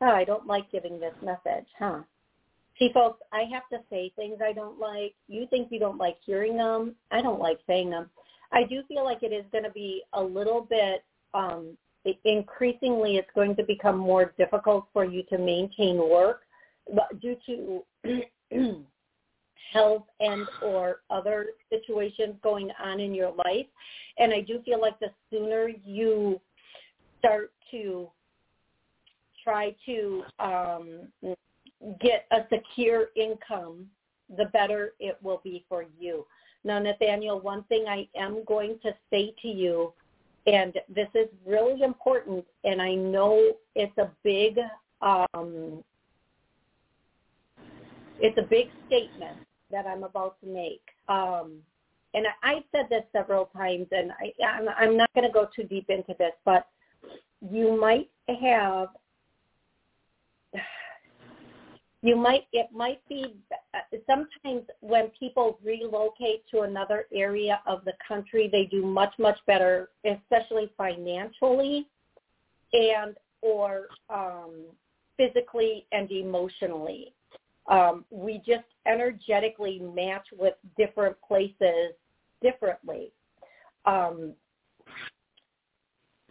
[0.00, 2.00] oh, I don't like giving this message, huh?
[2.78, 5.14] See, folks, I have to say things I don't like.
[5.28, 6.94] You think you don't like hearing them.
[7.10, 8.08] I don't like saying them.
[8.50, 11.76] I do feel like it is going to be a little bit um,
[12.24, 16.42] increasingly it's going to become more difficult for you to maintain work
[17.20, 17.82] due to
[19.72, 23.66] health and or other situations going on in your life.
[24.18, 26.40] And I do feel like the sooner you
[27.18, 28.08] start to
[29.44, 31.08] try to um,
[32.00, 33.86] get a secure income,
[34.36, 36.26] the better it will be for you.
[36.62, 39.92] Now, Nathaniel, one thing I am going to say to you
[40.46, 44.58] and this is really important and i know it's a big
[45.02, 45.82] um,
[48.20, 49.38] it's a big statement
[49.70, 50.82] that i'm about to make.
[51.08, 51.58] Um,
[52.14, 55.64] and I, i've said this several times and I, I'm, not going to go too
[55.64, 56.66] deep into this but
[57.50, 58.88] you might have
[62.02, 63.36] you might it might be
[64.06, 69.90] sometimes when people relocate to another area of the country they do much much better
[70.04, 71.88] especially financially
[72.72, 74.64] and or um
[75.16, 77.12] physically and emotionally
[77.68, 81.94] Um, we just energetically match with different places
[82.42, 83.12] differently.
[83.84, 84.34] Um,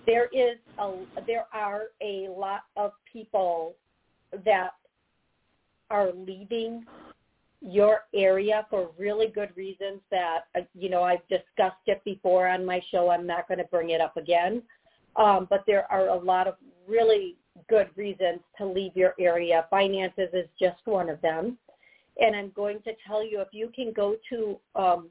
[0.06, 0.94] there is a
[1.26, 3.76] there are a lot of people
[4.44, 4.72] that
[5.90, 6.86] are leaving
[7.62, 12.66] your area for really good reasons that uh, you know I've discussed it before on
[12.66, 13.10] my show.
[13.10, 14.62] I'm not going to bring it up again,
[15.16, 16.56] um, but there are a lot of
[16.88, 17.36] really
[17.68, 19.66] good reasons to leave your area.
[19.70, 21.58] Finances is just one of them,
[22.20, 25.10] and I'm going to tell you if you can go to um,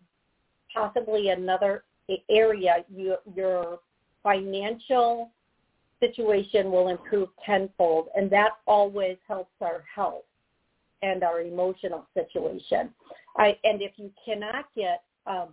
[0.75, 1.85] possibly another
[2.31, 3.81] area, you, your
[4.23, 5.31] financial
[6.01, 10.25] situation will improve tenfold, and that always helps our health
[11.03, 12.91] and our emotional situation.
[13.37, 15.49] I, and if you cannot get um,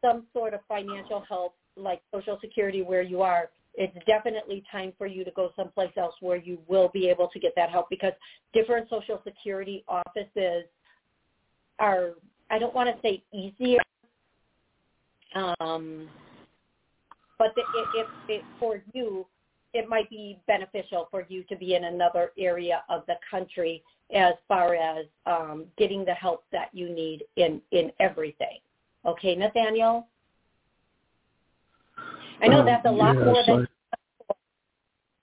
[0.00, 5.06] some sort of financial help like Social Security where you are, it's definitely time for
[5.06, 8.12] you to go someplace else where you will be able to get that help because
[8.52, 10.64] different Social Security offices
[11.78, 12.10] are,
[12.50, 13.80] I don't want to say easier,
[15.34, 16.08] um,
[17.38, 17.62] but the,
[17.96, 19.26] if, if for you,
[19.72, 23.82] it might be beneficial for you to be in another area of the country
[24.14, 28.58] as far as um, getting the help that you need in in everything.
[29.06, 30.06] Okay, Nathaniel.
[32.42, 33.68] I know that's a lot yes, more than.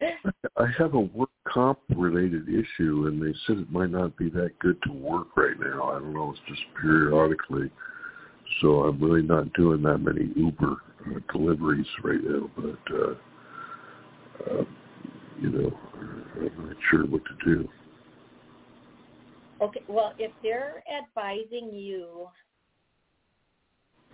[0.01, 4.29] I, I have a work comp related issue, and they said it might not be
[4.29, 5.89] that good to work right now.
[5.89, 6.31] I don't know.
[6.31, 7.71] It's just periodically.
[8.61, 10.75] So I'm really not doing that many Uber
[11.07, 12.49] uh, deliveries right now.
[12.55, 13.15] But uh,
[14.49, 14.63] uh,
[15.39, 17.69] you know, I'm not sure what to do.
[19.61, 22.27] Okay, well, if they're advising you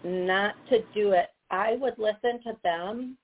[0.04, 3.18] not to do it, I would listen to them.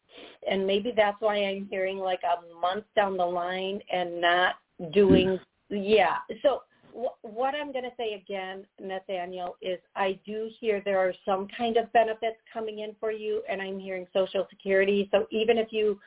[0.49, 4.55] And maybe that's why I'm hearing like a month down the line and not
[4.93, 5.75] doing, hmm.
[5.75, 6.17] yeah.
[6.41, 11.13] So wh- what I'm going to say again, Nathaniel, is I do hear there are
[11.25, 15.07] some kind of benefits coming in for you, and I'm hearing Social Security.
[15.11, 15.99] So even if you,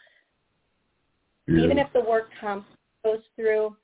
[1.46, 1.64] Yeah.
[1.64, 2.66] even if the work comp
[3.05, 3.77] goes through,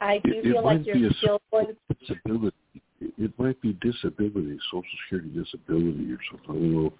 [0.00, 1.76] I do It- it feel like might you're be a still going.
[2.00, 2.56] disability.
[3.00, 6.50] It might be disability, Social Security disability or something.
[6.50, 6.92] I don't know.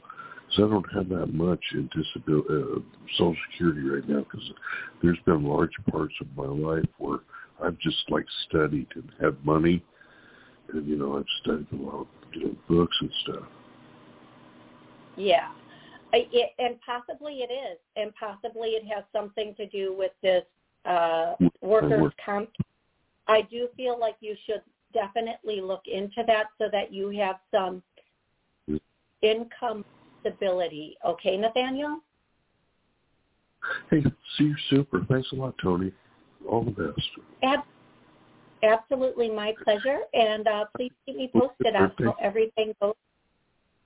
[0.51, 2.81] So I don't have that much in disability, uh,
[3.17, 4.53] Social Security right now because
[5.03, 7.21] there's been large parts of my life where
[7.63, 9.83] I've just like studied and had money,
[10.73, 13.45] and you know I've studied a lot of you know, books and stuff.
[15.17, 15.49] Yeah.
[16.15, 20.45] I, it, and possibly it is, and possibly it has something to do with this
[20.87, 22.15] uh, workers' work.
[22.25, 22.49] comp.
[23.29, 24.63] I do feel like you should
[24.93, 27.83] definitely look into that so that you have some
[29.23, 29.85] income
[30.21, 30.97] stability.
[31.07, 32.01] Okay, Nathaniel?
[33.91, 34.03] Hey,
[34.37, 35.05] see you super.
[35.09, 35.93] Thanks a lot, Toni.
[36.49, 37.09] All the best.
[37.43, 37.65] Ab-
[38.63, 39.99] absolutely my pleasure.
[40.15, 42.95] And uh, please keep me posted on how everything goes.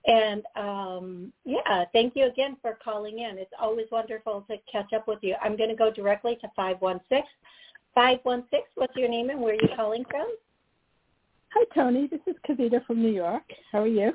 [0.06, 3.38] And um, yeah, thank you again for calling in.
[3.38, 5.36] It's always wonderful to catch up with you.
[5.42, 7.22] I'm going to go directly to 516.
[7.94, 10.26] 516, what's your name and where are you calling from?
[11.54, 12.06] Hi, Toni.
[12.06, 13.42] This is Kavita from New York.
[13.70, 14.12] How are you?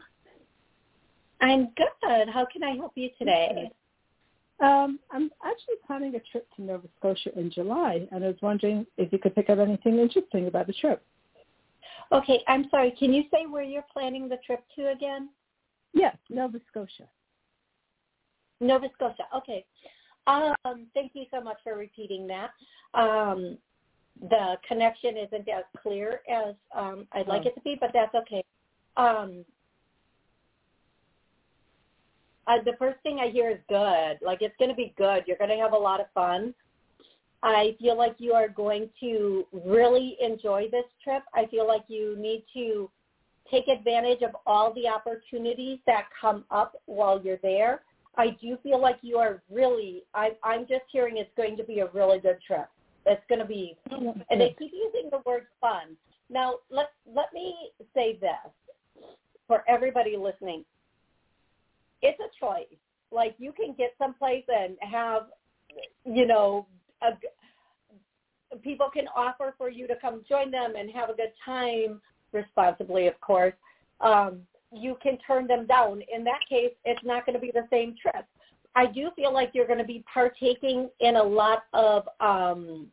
[1.41, 2.29] I'm good.
[2.29, 3.71] How can I help you today?
[4.59, 8.87] Um, I'm actually planning a trip to Nova Scotia in July, and I was wondering
[8.97, 11.03] if you could pick up anything interesting about the trip.
[12.11, 12.95] Okay, I'm sorry.
[12.97, 15.29] Can you say where you're planning the trip to again?
[15.93, 17.07] Yes, Nova Scotia.
[18.59, 19.25] Nova Scotia.
[19.35, 19.63] Okay.
[20.25, 22.49] Um, thank you so much for repeating that.
[22.95, 23.57] Um,
[24.21, 27.49] the connection isn't as clear as um, I'd like Oh.
[27.49, 28.43] it to be, but that's okay.
[28.95, 29.45] Um,
[32.47, 34.19] uh, the first thing I hear is good.
[34.21, 35.23] Like it's going to be good.
[35.27, 36.53] You're going to have a lot of fun.
[37.43, 41.23] I feel like you are going to really enjoy this trip.
[41.35, 42.89] I feel like you need to
[43.51, 47.81] take advantage of all the opportunities that come up while you're there.
[48.17, 51.79] I do feel like you are really, I, I'm just hearing it's going to be
[51.79, 52.67] a really good trip.
[53.07, 55.95] It's going to be, and they keep using the word fun.
[56.29, 57.55] Now, let, let me
[57.93, 59.03] say this
[59.47, 60.65] for everybody listening.
[62.01, 62.65] It's a choice.
[63.11, 65.27] Like you can get someplace and have,
[66.05, 66.67] you know,
[67.01, 67.11] a,
[68.61, 72.01] people can offer for you to come join them and have a good time
[72.33, 73.53] responsibly, of course.
[74.01, 74.41] Um,
[74.73, 76.01] you can turn them down.
[76.13, 78.25] In that case, it's not going to be the same trip.
[78.75, 82.87] I do feel like you're going to be partaking in a lot of um,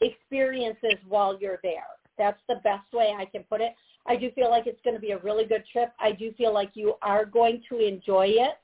[0.00, 1.84] experiences while you're there.
[2.18, 3.74] That's the best way I can put it.
[4.06, 5.92] I do feel like it's going to be a really good trip.
[5.98, 8.58] I do feel like you are going to enjoy it.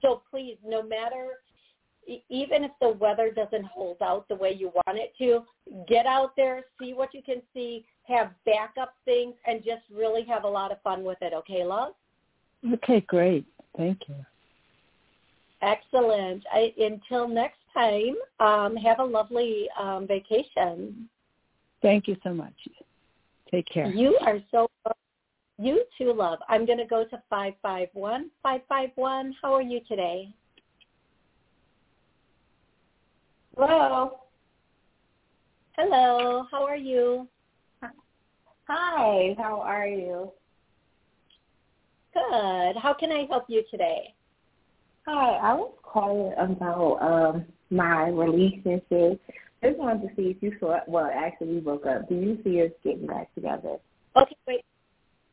[0.00, 1.32] So please, no matter
[2.28, 5.42] even if the weather doesn't hold out the way you want it to,
[5.88, 10.44] get out there, see what you can see, have backup things, and just really have
[10.44, 11.32] a lot of fun with it.
[11.32, 11.94] Okay, love?
[12.74, 13.46] Okay, great.
[13.76, 14.16] Thank you.
[15.62, 16.44] Excellent.
[16.52, 21.08] I, until next time, um, have a lovely um, vacation.
[21.82, 22.54] Thank you so much.
[23.50, 23.86] Take care.
[23.92, 24.68] You are so
[25.58, 26.40] you too, love.
[26.48, 28.30] I'm going to go to 551.
[28.42, 30.34] 551, how are you today?
[33.56, 34.18] Hello.
[35.76, 37.28] Hello, how are you?
[38.68, 40.32] Hi, how are you?
[42.14, 42.76] Good.
[42.76, 44.14] How can I help you today?
[45.06, 47.44] Hi, I was calling about um
[47.74, 49.20] my relationship.
[49.62, 52.08] Just wanted to see if you saw well, actually we broke up.
[52.08, 53.76] Do you see us getting back together?
[54.16, 54.64] Okay, wait.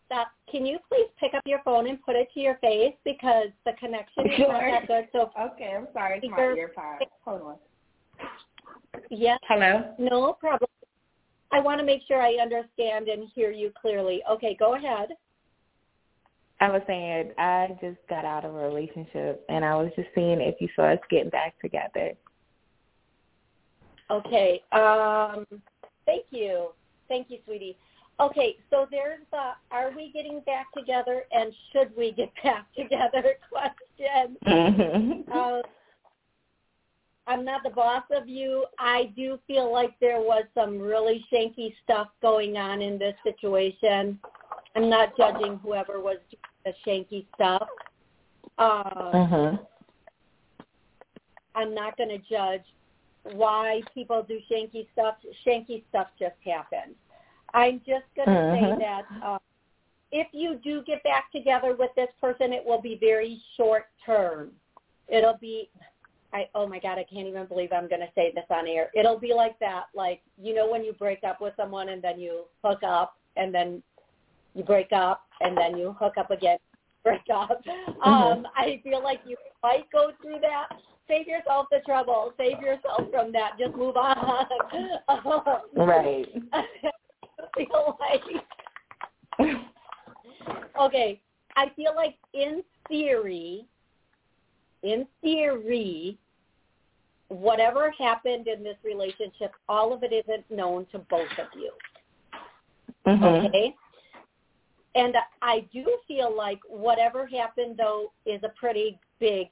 [0.08, 0.28] Stop.
[0.50, 3.74] Can you please pick up your phone and put it to your face because the
[3.80, 5.08] connection is not that good.
[5.14, 7.06] So Okay, I'm sorry, it's my Speaker- earpods.
[7.26, 7.56] Hold on.
[9.10, 9.94] yes, Hello?
[10.00, 10.70] no problem.
[11.54, 14.22] I want to make sure I understand and hear you clearly.
[14.30, 15.10] Okay, go ahead.
[16.62, 20.40] I was saying I just got out of a relationship and I was just seeing
[20.40, 22.14] if you saw us getting back together.
[24.12, 24.62] Okay.
[24.74, 25.46] Um,
[26.06, 26.70] thank you.
[27.08, 27.78] Thank you, sweetie.
[28.20, 33.24] Okay, so there's the are we getting back together and should we get back together
[33.50, 34.38] question.
[34.46, 35.32] Mm-hmm.
[35.32, 35.62] Uh,
[37.28, 38.66] I'm not the boss of you.
[38.78, 44.20] I do feel like there was some really shanky stuff going on in this situation.
[44.76, 47.68] I'm not judging whoever was doing the shanky stuff.
[48.58, 49.60] Uh, mhm.
[51.56, 52.64] I'm not going to judge
[53.24, 55.16] why people do shanky stuff.
[55.46, 56.96] Shanky stuff just happens.
[57.54, 58.80] I'm just going to Mhm.
[58.80, 59.40] say that uh,
[60.12, 64.52] if you do get back together with this person, it will be very short term.
[65.08, 65.70] It'll be,
[66.34, 68.90] I oh my god, I can't even believe I'm going to say this on air.
[68.94, 72.20] It'll be like that, like you know when you break up with someone and then
[72.20, 73.84] you hook up and then
[74.54, 76.58] you break up and then you hook up again,
[77.04, 77.62] break up.
[78.04, 80.68] Um, I feel like you might go through that.
[81.12, 82.32] Save yourself the trouble.
[82.38, 83.58] Save yourself from that.
[83.60, 84.46] Just move on.
[85.76, 86.28] Right.
[86.54, 86.64] I
[87.58, 88.22] feel like
[90.82, 91.22] okay.
[91.58, 93.66] I feel like in theory,
[94.84, 96.18] in theory,
[97.28, 101.72] whatever happened in this relationship, all of it isn't known to both of you.
[103.06, 103.48] Mhm.
[103.48, 103.76] Okay.
[104.96, 109.48] And I do feel like whatever happened though is a pretty big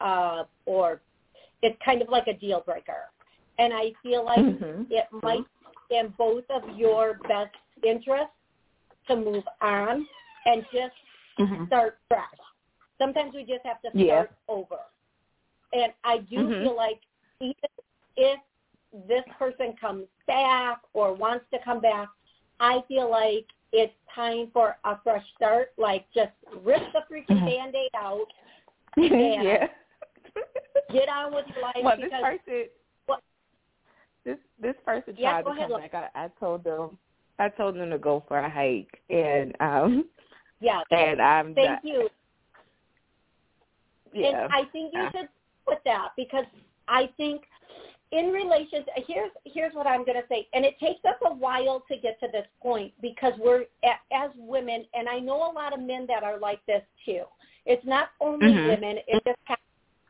[0.00, 1.00] uh or
[1.62, 3.10] it's kind of like a deal breaker.
[3.58, 4.86] And I feel like Mhm.
[4.90, 5.44] it might
[5.88, 8.34] be in both of your best interests
[9.08, 10.06] to move on
[10.46, 10.94] and just
[11.38, 11.66] Mhm.
[11.66, 12.38] start fresh.
[12.98, 14.26] Sometimes we just have to start Yeah.
[14.48, 14.78] over.
[15.72, 16.62] And I do Mhm.
[16.62, 17.00] feel like
[17.40, 17.54] even
[18.16, 18.40] if
[18.92, 22.08] this person comes back or wants to come back,
[22.60, 25.72] I feel like it's time for a fresh start.
[25.76, 26.32] Like just
[26.62, 27.46] rip the freaking Mhm.
[27.46, 28.32] band-aid out,
[28.96, 29.68] yeah.
[30.92, 32.64] Get on with your life Well, this person,
[33.06, 33.20] What?
[34.24, 35.94] this this person Yeah, tried to ahead, come Lo- back.
[36.14, 36.98] I, I told them,
[37.38, 40.04] I told them to go for a hike, and um,
[40.60, 42.08] yeah, and I'm thank not- you.
[44.12, 44.44] Yeah.
[44.44, 45.28] And I think you should
[45.66, 46.44] put that because
[46.86, 47.42] I think
[48.12, 51.82] in relations, here's here's what I'm going to say, and it takes us a while
[51.90, 55.72] to get to this point because we're a- as women, and I know a lot
[55.72, 57.24] of men that are like this too.
[57.66, 58.66] It's not only Mhm.
[58.68, 59.66] women; it just happens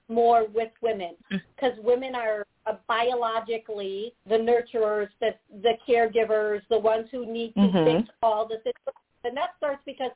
[0.09, 1.41] more with women Mm.
[1.57, 7.61] because women are uh, biologically the nurturers, the the caregivers, the ones who need to
[7.61, 7.85] Mhm.
[8.03, 10.11] fix all the situations, and that starts because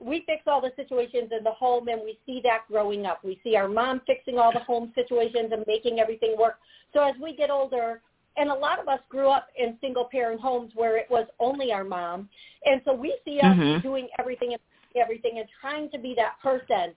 [0.00, 3.22] we fix all the situations in the home and we see that growing up.
[3.24, 6.58] We see our mom fixing all the home situations and making everything work.
[6.92, 8.02] So as we get older,
[8.36, 11.72] and a lot of us grew up in single parent homes where it was only
[11.72, 12.28] our mom.
[12.64, 13.82] And so we see us Mhm.
[13.82, 14.60] doing everything and
[14.96, 16.94] everything and trying to be that person.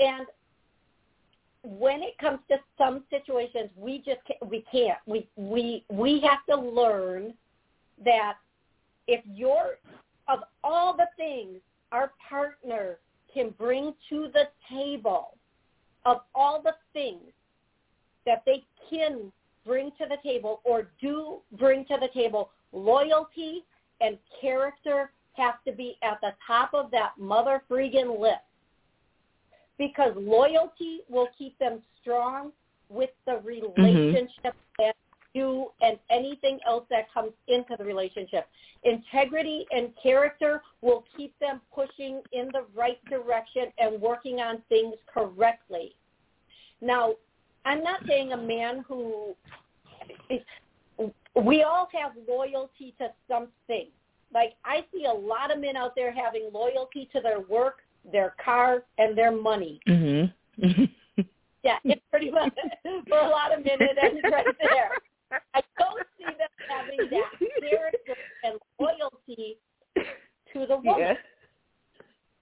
[0.00, 0.26] And
[1.62, 4.98] when it comes to some situations, we just ca- we can't.
[5.06, 7.34] We we we have to learn
[8.04, 8.34] that
[9.06, 9.78] if you're
[10.28, 11.60] of all the things
[11.92, 12.98] our partner
[13.32, 15.36] can bring to the table,
[16.04, 17.32] of all the things
[18.26, 19.32] that they can
[19.66, 23.64] bring to the table or do bring to the table, loyalty
[24.00, 28.40] and character have to be at the top of that mother freaking list
[29.80, 32.52] because loyalty will keep them strong
[32.90, 33.82] with the mm-hmm.
[33.82, 34.94] relationship that
[35.32, 38.46] you and anything else that comes into the relationship.
[38.84, 44.96] Integrity and character will keep them pushing in the right direction and working on things
[45.12, 45.94] correctly.
[46.82, 47.14] Now,
[47.64, 49.34] I'm not saying a man who
[51.42, 53.86] we all have loyalty to something.
[54.34, 57.78] Like I see a lot of men out there having loyalty to their work,
[58.10, 59.80] their car, and their money.
[59.88, 60.32] Mhm.
[61.62, 62.54] Yeah, it's pretty much
[63.06, 64.92] for a lot of men it ends right there.
[65.52, 67.30] I don't see them having that
[67.60, 69.58] character and loyalty
[70.54, 70.94] to the woman.
[70.98, 71.16] Yes.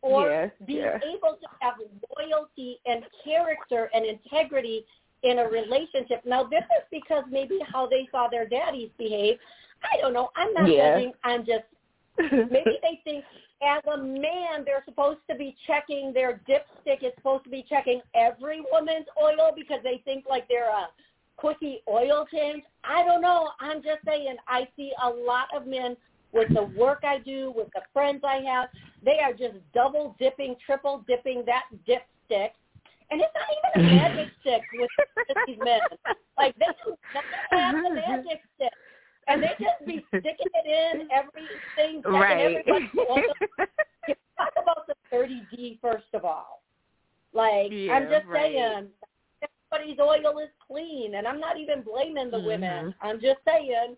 [0.02, 1.02] Or Yes, being yes.
[1.04, 1.74] able to have
[2.16, 4.86] loyalty and character and integrity
[5.24, 6.24] in a relationship.
[6.24, 9.36] Now this is because maybe how they saw their daddies behave.
[9.82, 10.30] I don't know.
[10.36, 10.94] I'm not Yeah.
[10.94, 11.12] judging.
[11.24, 11.64] I'm just
[12.50, 13.24] maybe they think
[13.62, 18.00] as a man they're supposed to be checking their dipstick is supposed to be checking
[18.14, 20.88] every woman's oil because they think like they're a
[21.36, 22.62] quickie oil change.
[22.84, 23.50] I don't know.
[23.60, 25.96] I'm just saying I see a lot of men
[26.32, 28.68] with the work I do, with the friends I have,
[29.04, 32.50] they are just double dipping, triple dipping that dipstick.
[33.10, 34.90] And it's not even a magic stick with
[35.46, 35.80] these men.
[36.36, 38.72] Like they do not have the magic stick.
[39.28, 42.64] And they just be sticking it in everything, right.
[43.10, 43.22] oil.
[44.38, 46.62] Talk about the 30D first of all.
[47.32, 48.52] Like Yeah, I'm just right.
[48.52, 48.88] saying,
[49.70, 52.86] everybody's oil is clean, and I'm not even blaming the women.
[52.86, 52.94] Mhm.
[53.02, 53.96] I'm just saying,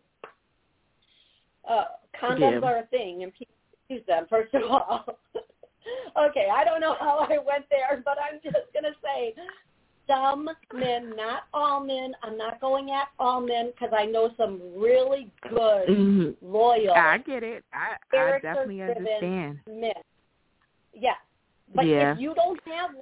[1.68, 1.85] uh,
[2.20, 2.68] condoms Yeah.
[2.68, 3.55] are a thing, and people
[3.89, 5.05] use them first of all.
[6.16, 9.35] okay, I don't know how I went there, but I'm just gonna say.
[10.11, 12.14] Some men, not all men.
[12.24, 16.36] I'm not going at all men because I know some really good, Mhm.
[16.42, 17.64] loyal, I get it.
[17.72, 19.61] I I definitely understand.
[19.68, 19.92] men.
[20.92, 21.16] Yes,
[21.74, 22.14] but Yeah.
[22.14, 22.96] if you don't have,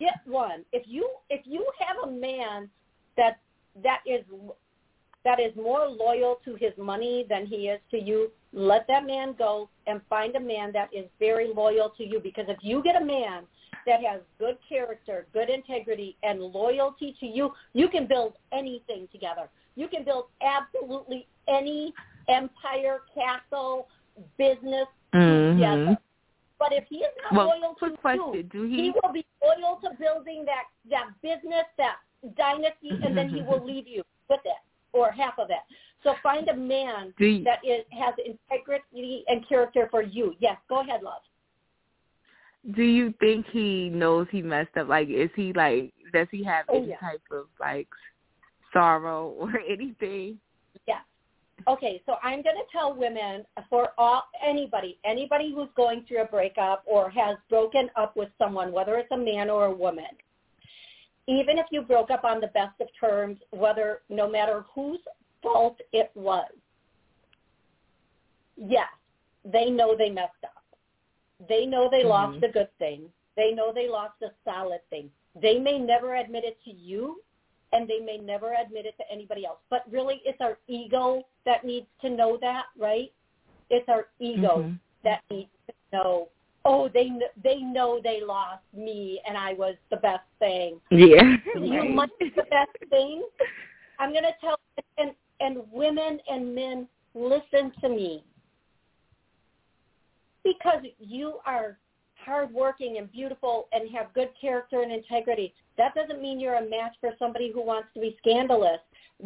[0.00, 0.64] get one.
[0.72, 2.68] If you if you have a man
[3.16, 3.38] that
[3.76, 4.24] that is
[5.22, 9.34] that is more loyal to his money than he is to you, let that man
[9.34, 12.18] go and find a man that is very loyal to you.
[12.20, 13.46] Because if you get a man
[13.86, 19.48] that has good character, good integrity, and loyalty to you, you can build anything together.
[19.76, 21.92] You can build absolutely any
[22.28, 23.88] empire, castle,
[24.38, 25.54] business Mhm.
[25.54, 25.98] together.
[26.58, 28.90] But if he is not Well, loyal to question: you, he he?
[28.90, 31.98] will be loyal to building that that business, that
[32.36, 34.58] dynasty, and then he will leave you with it
[34.92, 35.60] or half of it.
[36.02, 40.36] So find a man you, that is has integrity and character for you.
[40.38, 41.22] Yes, go ahead, love.
[42.72, 44.88] Do you think he knows he messed up?
[44.88, 45.92] Like, is he like?
[46.12, 46.98] Does he have Oh, any yeah.
[46.98, 47.88] type of like
[48.72, 50.38] sorrow or anything?
[50.86, 51.02] Yes.
[51.68, 56.26] Okay, so I'm going to tell women for all anybody, anybody who's going through a
[56.26, 60.04] breakup or has broken up with someone, whether it's a man or a woman,
[61.26, 64.98] even if you broke up on the best of terms, whether no matter whose
[65.42, 66.50] fault it was,
[68.56, 68.88] yes,
[69.44, 70.53] they know they messed up.
[71.48, 72.48] They know they lost Mhm.
[72.48, 73.12] a good thing.
[73.36, 75.10] They know they lost a solid thing.
[75.34, 77.22] They may never admit it to you,
[77.72, 79.58] and they may never admit it to anybody else.
[79.68, 83.12] But really, it's our ego that needs to know that, right?
[83.70, 84.78] It's our ego Mhm.
[85.02, 86.28] that needs to know.
[86.64, 90.80] Oh, they kn- they know they lost me, and I was the best thing.
[90.90, 91.36] Yeah.
[91.54, 93.22] You might be the best thing.
[93.98, 94.58] I'm going to tell
[94.98, 98.24] and and women and men listen to me
[100.44, 101.78] because you are
[102.24, 105.52] hardworking and beautiful and have good character and integrity.
[105.76, 108.78] That doesn't mean you're a match for somebody who wants to be scandalous.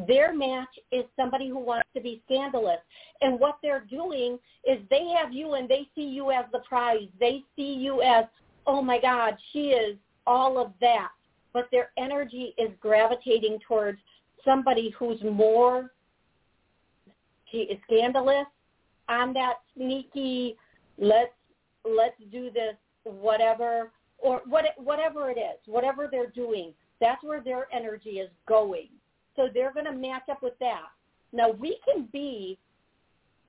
[0.07, 2.79] Their match is somebody who wants to be scandalous.
[3.21, 7.09] And what they're doing is they have you and they see you as the prize.
[7.21, 8.25] They see you as,
[8.67, 9.97] oh my God, she is
[10.27, 11.09] all of that.
[11.53, 13.99] But their energy is gravitating towards
[14.45, 15.91] somebody who's more
[17.87, 18.47] scandalous
[19.09, 20.57] on that sneaky,
[20.99, 21.33] let's
[21.85, 22.75] let's do this
[23.05, 28.89] whatever or what whatever it is whatever they're doing that's where their energy is going.
[29.37, 30.87] So they're going to match up with that.
[31.33, 32.59] Now we can be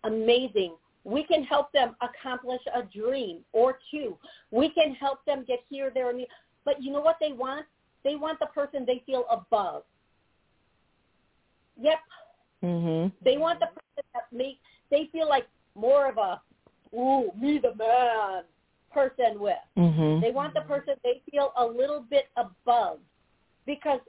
[0.04, 0.76] amazing.
[1.04, 4.18] We can help them accomplish a dream or two.
[4.52, 6.26] We can help them get here there and
[6.66, 7.66] but you know what they want?
[8.04, 9.84] They want the person they feel above.
[11.82, 12.00] Yep.
[12.62, 13.14] Mhm.
[13.24, 14.60] they want the person that makes
[14.92, 16.42] they feel like more of a
[16.94, 18.44] ooh me the man
[18.92, 19.58] person with.
[19.78, 20.22] Mhm.
[20.22, 23.00] They want the person they feel a little bit above
[23.66, 24.00] because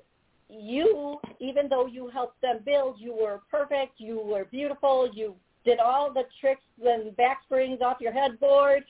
[0.48, 5.78] you, even though you helped them build, you were perfect, you were beautiful, you did
[5.78, 8.84] all the tricks and back springs off your headboard.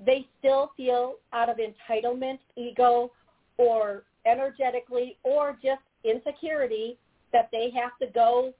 [0.00, 3.12] They still feel out of entitlement, ego,
[3.56, 6.98] or energetically, or just insecurity
[7.32, 8.52] that they have to go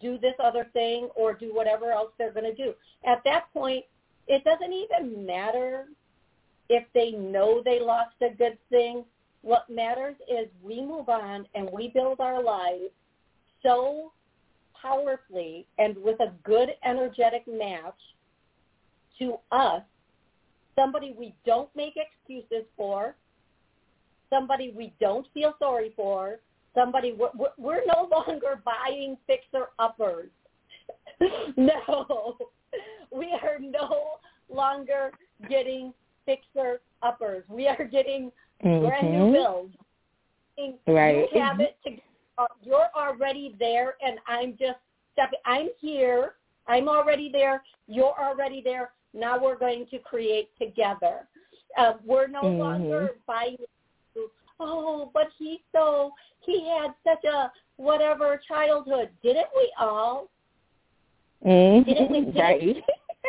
[0.00, 2.74] do this other thing or do whatever else they're going to do.
[3.06, 3.84] At that point,
[4.26, 5.86] it doesn't even matter
[6.68, 9.04] if they know they lost a good thing.
[9.42, 12.90] What matters is we move on and we build our lives
[13.62, 14.12] so
[14.80, 17.98] powerfully and with a good energetic match
[19.18, 19.82] to us,
[20.76, 23.16] somebody we don't make excuses for,
[24.30, 26.38] somebody we don't feel sorry for,
[26.78, 30.30] somebody we're, we're no longer buying fixer-uppers.
[31.56, 32.36] no,
[33.12, 34.18] we are no
[34.48, 35.10] longer
[35.48, 35.92] getting
[36.26, 37.44] fixer-uppers.
[37.48, 38.30] We are getting
[38.64, 38.86] mm-hmm.
[38.86, 39.74] brand new builds.
[40.86, 41.28] Right.
[41.32, 41.96] You have it to,
[42.38, 44.78] uh, you're already there, and I'm just
[45.12, 45.38] stepping.
[45.44, 46.34] I'm here.
[46.66, 47.62] I'm already there.
[47.86, 48.90] You're already there.
[49.14, 51.28] Now we're going to create together.
[51.76, 52.58] Uh, we're no mm-hmm.
[52.58, 53.56] longer buying.
[54.60, 59.10] Oh, but he's so he had such a whatever childhood.
[59.22, 60.28] Didn't we all?
[61.46, 61.88] Mm-hmm.
[61.88, 62.20] Didn't we?
[62.32, 62.82] Didn't, right.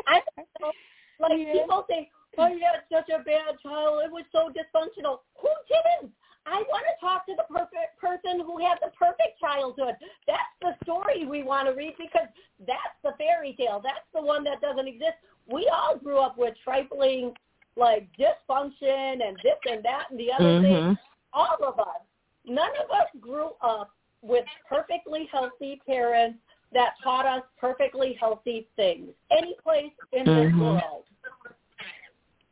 [0.07, 0.21] I
[0.61, 0.71] know,
[1.19, 1.53] like yeah.
[1.53, 4.01] people say, oh, you had such a bad child.
[4.05, 5.19] It was so dysfunctional.
[5.41, 6.13] Who didn't?
[6.45, 9.95] I want to talk to the perfect person who had the perfect childhood.
[10.25, 12.27] That's the story we want to read because
[12.65, 13.82] that's the fairy tale.
[13.84, 15.19] That's the one that doesn't exist.
[15.51, 17.34] We all grew up with trifling
[17.75, 20.63] like dysfunction and this and that and the other mm-hmm.
[20.63, 20.97] thing.
[21.34, 22.01] All of us.
[22.45, 26.39] None of us grew up with perfectly healthy parents
[26.73, 29.09] that taught us perfectly healthy things.
[29.32, 30.57] Any place in mm-hmm.
[30.57, 31.03] this world.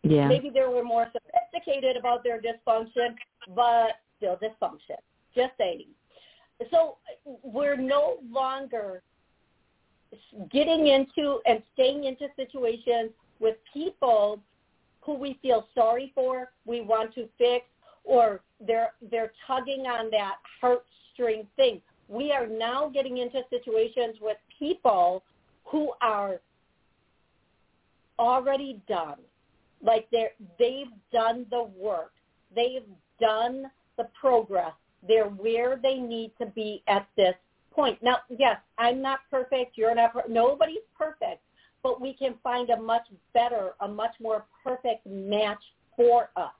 [0.03, 0.28] Yeah.
[0.28, 3.15] Maybe they were more sophisticated about their dysfunction,
[3.55, 4.97] but still dysfunction.
[5.36, 5.86] Just saying.
[6.71, 6.97] So
[7.43, 9.03] we're no longer
[10.51, 14.39] getting into and staying into situations with people
[15.01, 17.65] who we feel sorry for, we want to fix,
[18.08, 21.82] or they're they're tugging on that heartstring thing.
[22.08, 25.24] We are now getting into situations with people
[25.66, 26.39] who are
[28.18, 29.18] already done.
[29.84, 32.14] Like they're they've done the work.
[32.55, 32.88] They've
[33.20, 34.74] done the progress.
[35.08, 37.36] They're where they need to be at this
[37.72, 38.01] point.
[38.01, 39.78] Now, yes, I'm not perfect.
[39.78, 40.14] You're not.
[40.14, 41.41] Per- nobody's perfect,
[41.84, 45.62] but we can find a much better, a much more perfect match
[45.95, 46.51] for us.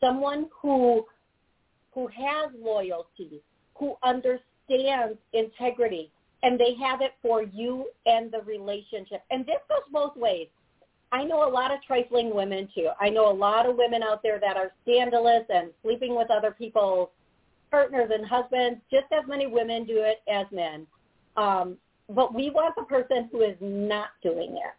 [0.00, 1.04] Someone who
[1.92, 3.42] who has loyalty,
[3.74, 6.10] who understands integrity,
[6.42, 9.22] and they have it for you and the relationship.
[9.30, 10.46] And this goes both ways.
[11.12, 12.90] I know a lot of trifling women too.
[13.00, 16.52] I know a lot of women out there that are scandalous and sleeping with other
[16.52, 17.08] people's
[17.70, 18.80] partners and husbands.
[18.90, 20.86] Just as many women do it as men.
[21.36, 21.76] Um,
[22.08, 24.74] but we want the person who is not doing it.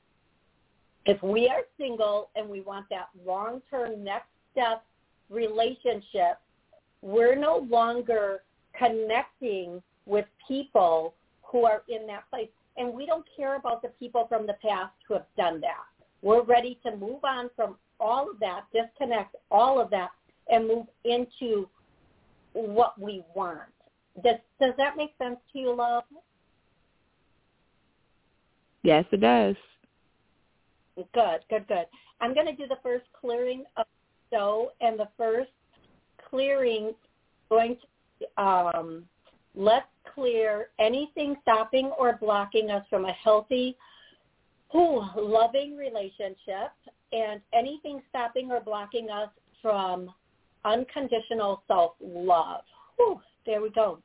[1.06, 4.84] If we are single and we want that long-term next step
[5.32, 6.38] relationship,
[7.02, 8.44] we're no longer
[8.78, 11.14] connecting with people
[11.44, 12.50] who are in that place.
[12.78, 15.86] And we don't care about the people from the past who have done that.
[16.22, 20.10] We're ready to move on from all of that, disconnect all of that,
[20.50, 21.68] and move into
[22.54, 23.62] what we want.
[24.24, 26.04] Does does that make sense to you, love?
[28.84, 29.56] Yes, it does.
[30.96, 31.86] Good, good, good.
[32.20, 33.86] I'm going to do the first clearing of
[34.32, 35.52] show, and the first
[36.30, 36.94] clearing
[37.50, 39.04] going to um,
[39.56, 43.76] let's clear anything stopping or blocking us from a healthy
[44.76, 46.72] Ooh, loving relationship
[47.12, 49.30] and anything stopping or blocking us
[49.62, 50.10] from
[50.64, 52.62] unconditional self-love.
[53.46, 54.00] There we go.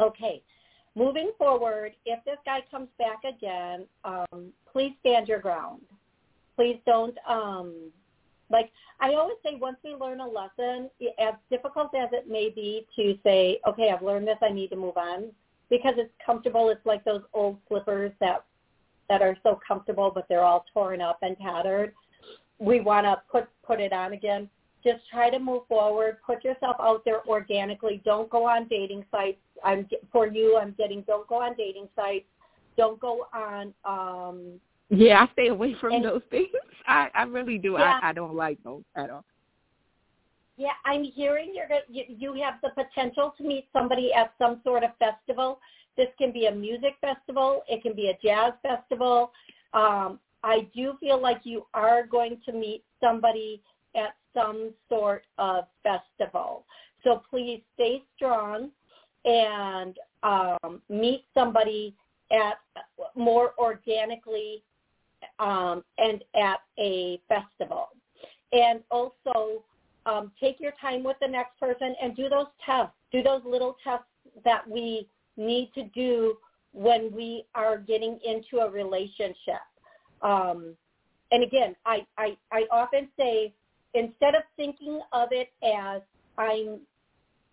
[0.00, 0.42] Okay.
[0.96, 5.82] Moving forward, if this guy comes back again, um, please stand your ground.
[6.56, 7.90] Please don't, um,
[8.50, 8.70] like
[9.00, 13.16] I always say, once we learn a lesson, as difficult as it may be to
[13.24, 15.30] say, okay, I've learned this, I need to move on,
[15.70, 16.68] because it's comfortable.
[16.68, 18.44] It's like those old slippers that
[19.08, 21.94] that are so comfortable, but they're all torn up and tattered.
[22.58, 24.48] We want to put put it on again.
[24.82, 26.18] Just try to move forward.
[26.26, 28.00] Put yourself out there organically.
[28.04, 29.38] Don't go on dating sites.
[29.64, 30.58] I'm for you.
[30.58, 31.02] I'm getting.
[31.02, 32.26] Don't go on dating sites.
[32.76, 33.74] Don't go on.
[33.84, 34.60] um
[34.90, 36.48] Yeah, I stay away from and, those things.
[36.86, 37.72] I I really do.
[37.72, 38.00] Yeah.
[38.02, 39.24] I I don't like those at all.
[40.56, 44.82] Yeah, I'm hearing you're you, you have the potential to meet somebody at some sort
[44.82, 45.60] of festival
[46.00, 47.62] this can be a music festival.
[47.68, 49.32] It can be a jazz festival.
[49.74, 53.62] Um, I do feel like you are going to meet somebody
[53.94, 56.64] at some sort of festival.
[57.04, 58.70] So please stay strong
[59.26, 61.94] and um, meet somebody
[62.30, 62.54] at
[63.14, 64.62] more organically
[65.38, 67.88] um, and at a festival.
[68.52, 69.64] And also
[70.06, 72.94] um, take your time with the next person and do those tests.
[73.12, 74.06] Do those little tests
[74.44, 76.36] that we need to do
[76.72, 79.60] when we are getting into a relationship.
[80.22, 80.76] Um,
[81.32, 83.52] and again, I, I, I often say
[83.94, 86.02] instead of thinking of it as
[86.38, 86.80] I'm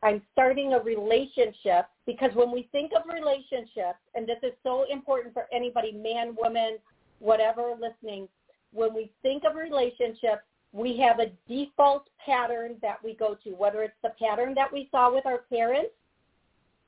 [0.03, 5.34] I'm starting a relationship because when we think of relationships, and this is so important
[5.34, 6.78] for anybody, man, woman,
[7.20, 8.28] whatever listening,
[8.74, 10.43] when we think of relationships,
[10.74, 14.88] we have a default pattern that we go to, whether it's the pattern that we
[14.91, 15.91] saw with our parents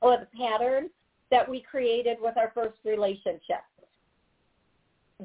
[0.00, 0.90] or the pattern
[1.30, 3.62] that we created with our first relationship.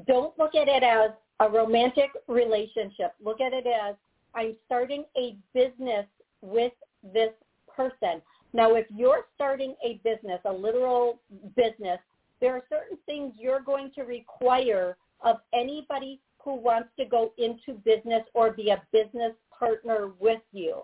[0.06, 3.14] Don't look at it as a romantic relationship.
[3.22, 3.94] Look at it as
[4.34, 6.06] I'm starting a business
[6.42, 6.72] with
[7.14, 7.30] this
[7.74, 8.20] person.
[8.52, 11.18] Now, if you're starting a business, a literal
[11.56, 11.98] business,
[12.40, 17.72] there are certain things you're going to require of anybody who wants to go into
[17.84, 20.82] business or be a business partner with you.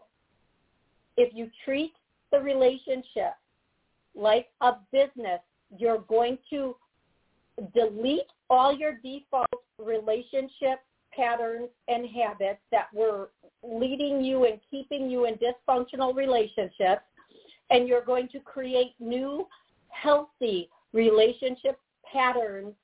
[1.17, 1.93] If you treat
[2.31, 3.35] the relationship
[4.15, 5.41] like a business,
[5.77, 6.75] you're going to
[7.75, 9.49] delete all your default
[9.79, 10.81] relationship
[11.15, 13.31] patterns and habits that were
[13.63, 17.03] leading you and keeping you in dysfunctional relationships
[17.71, 19.47] and you're going to create new
[19.89, 21.79] healthy relationship
[22.11, 22.75] patterns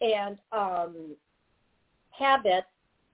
[0.00, 1.16] and um,
[2.10, 2.66] habits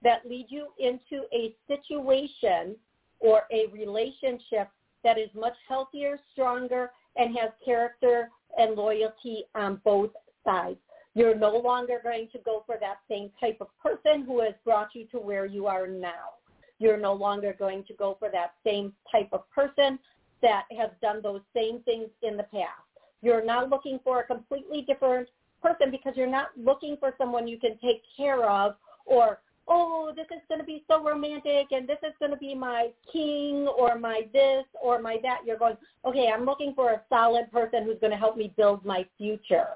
[0.03, 2.75] that lead you into a situation
[3.19, 4.67] or a relationship
[5.03, 10.11] that is much healthier, stronger, and has character and loyalty on both
[10.43, 10.77] sides.
[11.15, 14.89] You're no longer going to go for that same type of person who has brought
[14.95, 16.33] you to where you are now.
[16.79, 19.99] You're no longer going to go for that same type of person
[20.41, 22.92] that has done those same things in the past.
[23.23, 25.29] You're not looking for a completely different
[25.61, 30.25] person because you're not looking for someone you can take care of or oh, this
[30.25, 33.97] is going to be so romantic and this is going to be my king or
[33.97, 35.39] my this or my that.
[35.45, 38.83] You're going, okay, I'm looking for a solid person who's going to help me build
[38.85, 39.67] my future.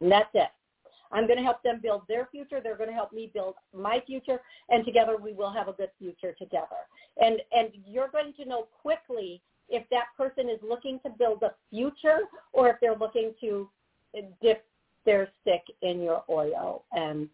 [0.00, 0.50] And that's it.
[1.12, 2.60] I'm going to help them build their future.
[2.62, 5.90] They're going to help me build my future, and together we will have a good
[5.98, 6.86] future together.
[7.20, 11.52] And and you're going to know quickly if that person is looking to build a
[11.70, 12.20] future
[12.52, 13.68] or if they're looking to
[14.42, 14.64] dip
[15.06, 16.84] their stick in your oil.
[16.92, 17.28] And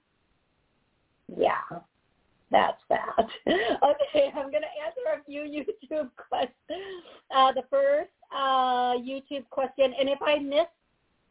[1.37, 1.81] yeah,
[2.51, 3.27] that's that.
[3.49, 5.43] okay, I'm going to answer a few
[5.91, 6.55] YouTube questions.
[7.35, 10.67] Uh, the first uh, YouTube question, and if I miss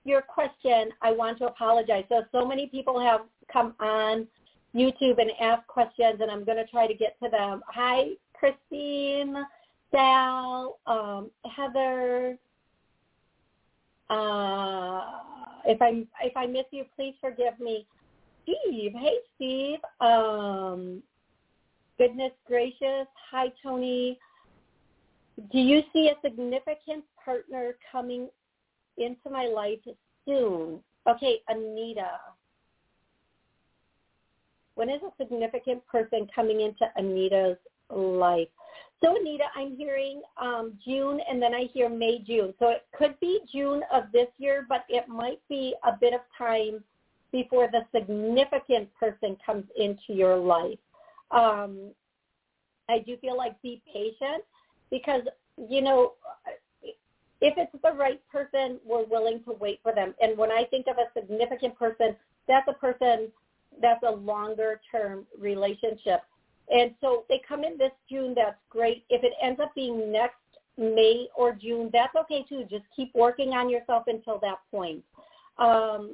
[0.04, 2.04] your question, I want to apologize.
[2.10, 4.28] So, so many people have come on
[4.76, 7.62] YouTube and asked questions, and I'm going to try to get to them.
[7.68, 9.36] Hi, Christine,
[9.92, 12.38] Sal, um, Heather.
[14.10, 15.02] Uh,
[15.66, 17.86] if I if I miss you, please forgive me.
[18.44, 19.80] Steve, hey Steve.
[20.00, 21.02] Um,
[21.98, 24.20] goodness gracious, hi Toni.
[25.52, 28.30] Do you see a significant partner coming
[28.98, 29.80] into my life
[30.26, 30.80] soon.
[31.08, 32.12] Okay, Anita.
[34.76, 37.58] When is a significant person coming into Anita's
[37.90, 38.48] life?
[39.04, 42.54] So Anita, I'm hearing um, June and then I hear May, June.
[42.60, 46.22] So it could be June of this year, but it might be a bit of
[46.38, 46.84] time
[47.32, 50.80] before the significant person comes into your life.
[51.32, 51.92] Um,
[52.88, 54.44] I do feel like be patient
[54.90, 55.24] because,
[55.58, 56.14] you know,
[57.42, 60.16] if it's the right person, we're willing to wait for them.
[60.22, 62.16] And when I think of a significant person,
[62.48, 63.28] that's a person
[63.82, 66.22] that's a longer term relationship.
[66.70, 69.06] And so they come in this June, that's great.
[69.10, 70.36] If it ends up being next
[70.78, 72.66] May or June, that's okay too.
[72.70, 75.04] Just keep working on yourself until that point.
[75.58, 76.12] Um,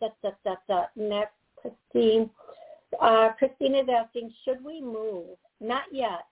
[0.00, 0.84] da, da, da.
[0.96, 2.30] Next, Christine.
[3.00, 5.36] Uh, Christine is asking, should we move?
[5.60, 6.26] Not yet.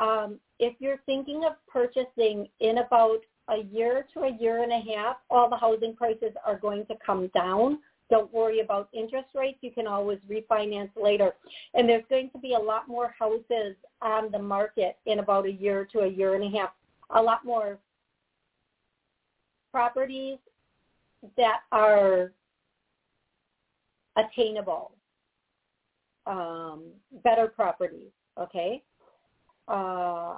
[0.00, 4.94] Um, if you're thinking of purchasing in about a year to a year and a
[4.94, 7.78] half, all the housing prices are going to come down.
[8.12, 9.56] Don't worry about interest rates.
[9.62, 11.32] You can always refinance later.
[11.72, 15.50] And there's going to be a lot more houses on the market in about a
[15.50, 16.72] year to a year and a half.
[17.16, 17.78] A lot more
[19.72, 20.36] properties
[21.38, 22.32] that are
[24.16, 24.92] attainable,
[26.26, 26.84] um,
[27.24, 28.82] better properties, okay?
[29.68, 30.34] Uh,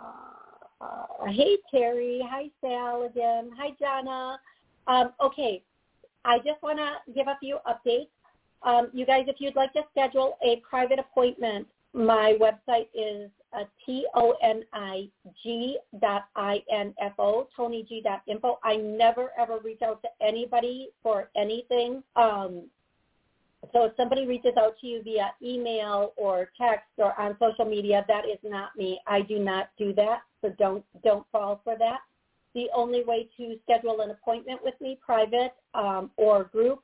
[0.81, 2.25] uh, hey, Terry.
[2.31, 3.51] Hi, Sal again.
[3.59, 4.39] Hi, Jana.
[4.87, 5.64] Um, okay,
[6.25, 8.09] I just want to give a few updates.
[8.62, 13.64] Um, you guys, if you'd like to schedule a private appointment, my website is uh,
[13.87, 17.49] T-O-N-I-G dot I-N-F-O,
[17.89, 18.59] G dot info.
[18.64, 22.03] I never, ever reach out to anybody for anything.
[22.16, 22.64] Um,
[23.72, 28.05] so if somebody reaches out to you via email or text or on social media,
[28.09, 29.01] that is not me.
[29.07, 32.01] I do not do that, so don't don't fall for that.
[32.55, 36.81] The only way to schedule an appointment with me, private um, or group,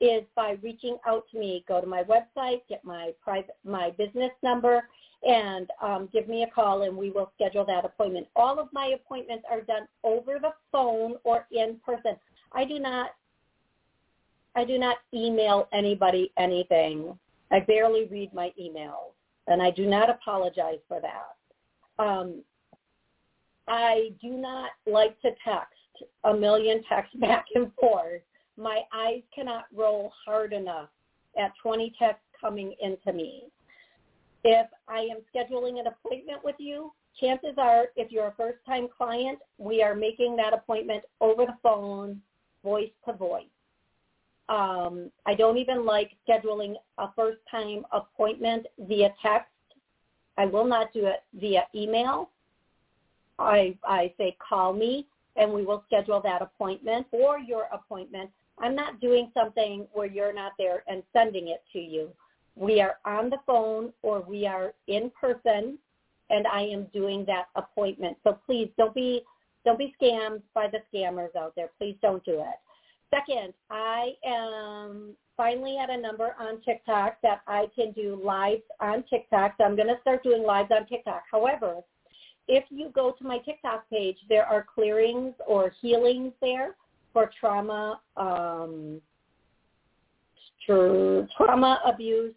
[0.00, 1.64] is by reaching out to me.
[1.66, 4.86] Go to my website, get my private my business number,
[5.26, 8.26] and um, give me a call, and we will schedule that appointment.
[8.36, 12.16] All of my appointments are done over the phone or in person.
[12.52, 13.10] I do not
[14.56, 17.18] I do not email anybody anything.
[17.50, 19.12] I barely read my emails,
[19.46, 22.02] and I do not apologize for that.
[22.02, 22.42] Um,
[23.68, 25.74] I do not like to text
[26.24, 28.22] a million texts back and forth.
[28.56, 30.88] My eyes cannot roll hard enough
[31.38, 33.44] at 20 texts coming into me.
[34.44, 39.38] If I am scheduling an appointment with you, chances are if you're a first-time client,
[39.58, 42.20] we are making that appointment over the phone,
[42.62, 43.44] voice to voice.
[44.48, 49.50] Um, I don't even like scheduling a first-time appointment via text.
[50.36, 52.28] I will not do it via email.
[53.38, 55.06] I, I say call me
[55.36, 58.30] and we will schedule that appointment or your appointment.
[58.58, 62.10] I'm not doing something where you're not there and sending it to you.
[62.56, 65.78] We are on the phone or we are in person
[66.30, 68.16] and I am doing that appointment.
[68.24, 69.22] So please don't be
[69.64, 71.70] don't be scammed by the scammers out there.
[71.78, 72.58] Please don't do it.
[73.10, 79.04] Second, I am finally at a number on TikTok that I can do lives on
[79.08, 79.54] TikTok.
[79.56, 81.22] So I'm going to start doing lives on TikTok.
[81.30, 81.76] However,
[82.48, 86.76] if you go to my TikTok page, there are clearings or healings there
[87.12, 89.00] for trauma, um,
[90.66, 92.34] trauma, abuse,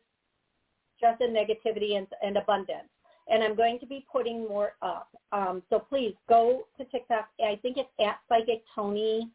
[0.97, 2.87] stress and negativity, and, and abundance.
[3.29, 5.09] And I'm going to be putting more up.
[5.31, 7.27] Um, so please go to TikTok.
[7.45, 9.29] I think it's at Psychic Toni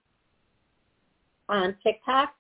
[1.49, 2.35] on TikTok.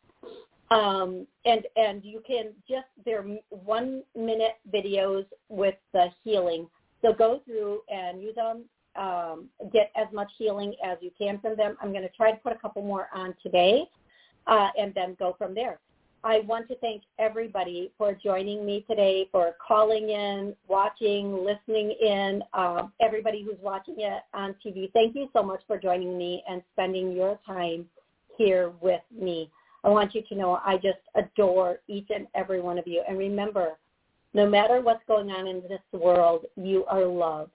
[0.70, 6.66] Um, and and you can just they're one minute videos with the healing
[7.02, 8.62] so go through and use them,
[8.96, 11.76] um, get as much healing as you can from them.
[11.82, 13.84] I'm going to try to put a couple more on today
[14.46, 15.78] uh, and then go from there.
[16.24, 22.42] I want to thank everybody for joining me today, for calling in, watching, listening in,
[22.54, 24.92] um, everybody who's watching it on TV.
[24.92, 27.86] Thank you so much for joining me and spending your time
[28.38, 29.50] here with me.
[29.82, 33.02] I want you to know I just adore each and every one of you.
[33.08, 33.72] And remember,
[34.34, 37.50] no matter what's going on in this world, you are loved.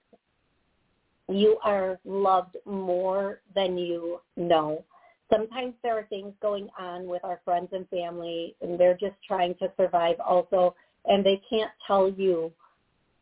[1.27, 4.83] You are loved more than you know.
[5.29, 9.55] Sometimes there are things going on with our friends and family, and they're just trying
[9.55, 10.73] to survive also,
[11.05, 12.51] and they can't tell you,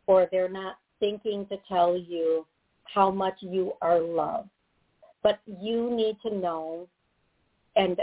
[0.06, 2.45] or they're not thinking to tell you
[2.84, 4.49] how much you are loved.
[5.24, 6.88] But you need to know,
[7.76, 7.99] and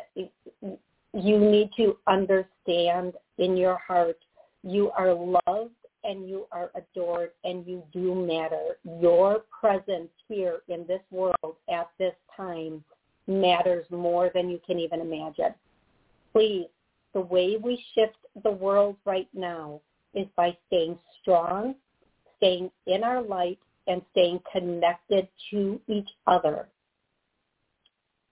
[1.15, 4.19] you need to understand in your heart
[4.63, 8.77] you are loved and you are adored and you do matter.
[9.01, 12.83] Your presence here in this world at this time
[13.27, 15.55] matters more than you can even imagine.
[16.33, 16.67] Please,
[17.15, 19.81] the way we shift the world right now
[20.15, 21.75] is by staying strong,
[22.39, 26.69] staying in our light, and staying connected to each other,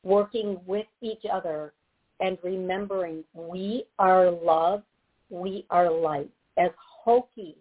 [0.05, 1.73] working with each other,
[2.21, 4.85] and remembering we are loved
[5.31, 6.31] we are light.
[6.59, 7.57] As hokey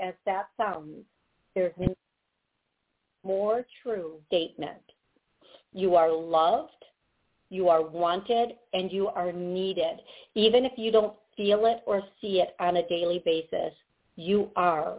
[0.00, 1.04] as that sounds,
[1.54, 1.94] there's no
[3.24, 4.82] more true statement.
[5.72, 6.70] You are loved,
[7.48, 10.00] you are wanted, and you are needed.
[10.34, 13.72] Even if you don't feel it or see it on a daily basis,
[14.16, 14.98] you are.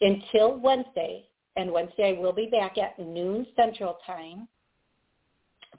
[0.00, 4.48] Until Wednesday, and Wednesday I will be back at noon Central Time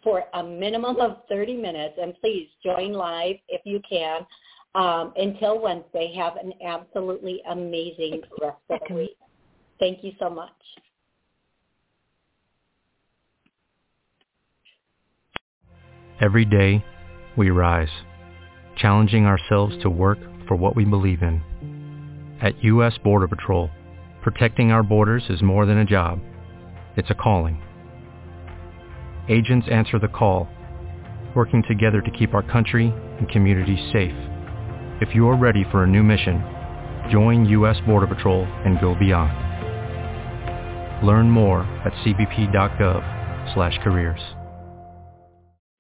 [0.03, 1.95] for a minimum of 30 minutes.
[2.01, 4.25] And please join live if you can
[4.75, 9.17] um, until Wednesday, have an absolutely amazing rest of the week.
[9.79, 10.51] Thank you so much.
[16.21, 16.83] Every day,
[17.35, 17.89] we rise,
[18.77, 21.41] challenging ourselves to work for what we believe in.
[22.41, 22.97] At U.S.
[23.03, 23.69] Border Patrol,
[24.21, 26.19] protecting our borders is more than a job.
[26.95, 27.61] It's a calling.
[29.29, 30.47] Agents answer the call,
[31.35, 34.32] working together to keep our country and communities safe.
[35.01, 36.43] If you are ready for a new mission,
[37.09, 37.77] join U.S.
[37.85, 39.33] Border Patrol and go beyond.
[41.05, 44.42] Learn more at cbp.gov/careers.